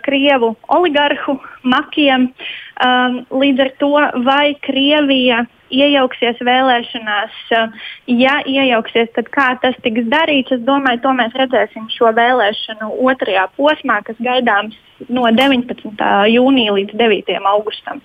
[0.04, 2.30] Krievu oligarhu makiem.
[2.80, 3.94] Um, līdz ar to,
[4.24, 7.40] vai Krievija iejauksies vēlēšanās.
[8.10, 13.48] Ja iejauksies, tad kā tas tiks darīts, es domāju, to mēs redzēsim šo vēlēšanu otrajā
[13.56, 16.06] posmā, kas gaidāms no 19.
[16.34, 17.36] jūnija līdz 9.
[17.54, 18.02] augustam.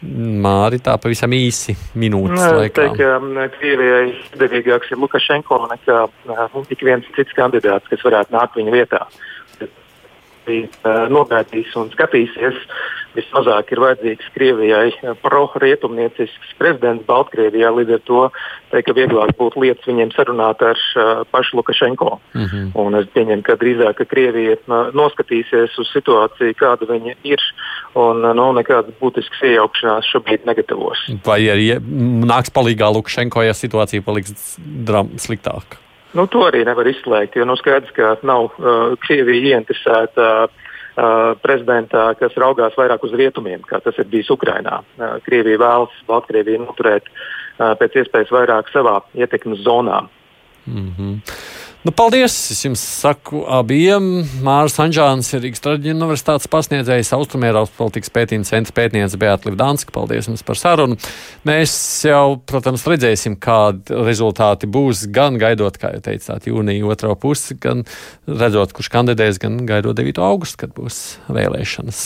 [0.00, 2.86] Māri tā pavisam īsi minūtes Nē, laikā.
[2.86, 5.98] Teik, ka Krievijai izdevīgāks ir Lukašenko nekā
[6.30, 9.02] nu, ik viens cits kandidāts, kas varētu nākt viņa vietā.
[11.10, 12.56] Nogaidīs un skatīsies,
[13.14, 17.72] vismazāk ir vajadzīgs Krievijai pro-rietumniecisks prezidents Baltkrievijā.
[17.74, 18.22] Līdz ar to
[18.70, 22.20] teikt, ka vieglāk būtu lietas viņiem sarunāt ar uh, pašu Lukašenko.
[22.34, 22.70] Mm -hmm.
[22.74, 24.56] Un es pieņemu, ka drīzāk ka Krievija
[24.94, 27.40] noskatīsies uz situāciju, kāda viņa ir,
[27.94, 30.98] un nav nekādas būtiskas iejaukšanās šobrīd negatavos.
[31.26, 31.78] Vai arī
[32.24, 34.58] nāks palīgā Lukašenko, ja situācija paliks
[35.16, 35.89] sliktāka?
[36.14, 40.66] Nu, to arī nevar izslēgt, jo nu, skaidrs, ka nav uh, Krievija ieinteresēta uh,
[41.00, 44.80] Uh, prezidentā, kas raugās vairāk uz rietumiem, kā tas ir bijis Ukrajinā.
[44.98, 50.00] Uh, Krievija vēlas Baltkrieviju noturēt uh, pēc iespējas vairāk savā ietekmes zonā.
[50.66, 51.14] Mm -hmm.
[51.80, 52.34] Nu, paldies!
[52.52, 54.18] Es jums saku abiem.
[54.44, 59.88] Mārs Anģāns ir Rīgas Traģiņu universitātes pasniedzējs, Austrumēropas politikas pētījuma centra pētniece Beata Livdānska.
[59.94, 60.98] Paldies jums par sarunu.
[61.48, 61.72] Mēs
[62.04, 67.86] jau, protams, redzēsim, kādi rezultāti būs gan gaidot, kā jau teicāt, jūnija otrā pusi, gan
[68.28, 70.20] redzot, kurš kandidēs, gan gaidot 9.
[70.20, 71.00] augustu, kad būs
[71.32, 72.02] vēlēšanas.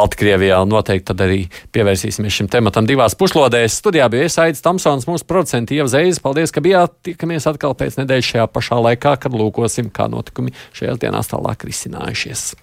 [0.00, 1.42] Baltkrievijā noteikti tad arī
[1.76, 3.82] pievērsīsimies šim tematam divās puslodēs.
[3.84, 6.24] Studijā bija Iesaidis Tamsons, mūsu producents Ieva Zēzes.
[6.24, 6.96] Paldies, ka bijāt.
[7.04, 11.64] Tikamies atkal pēc nedēļas šajā pašā laikā laikā, kad lūkosim, kā notikumi šajās dienās tālāk
[11.68, 12.54] risinājušies.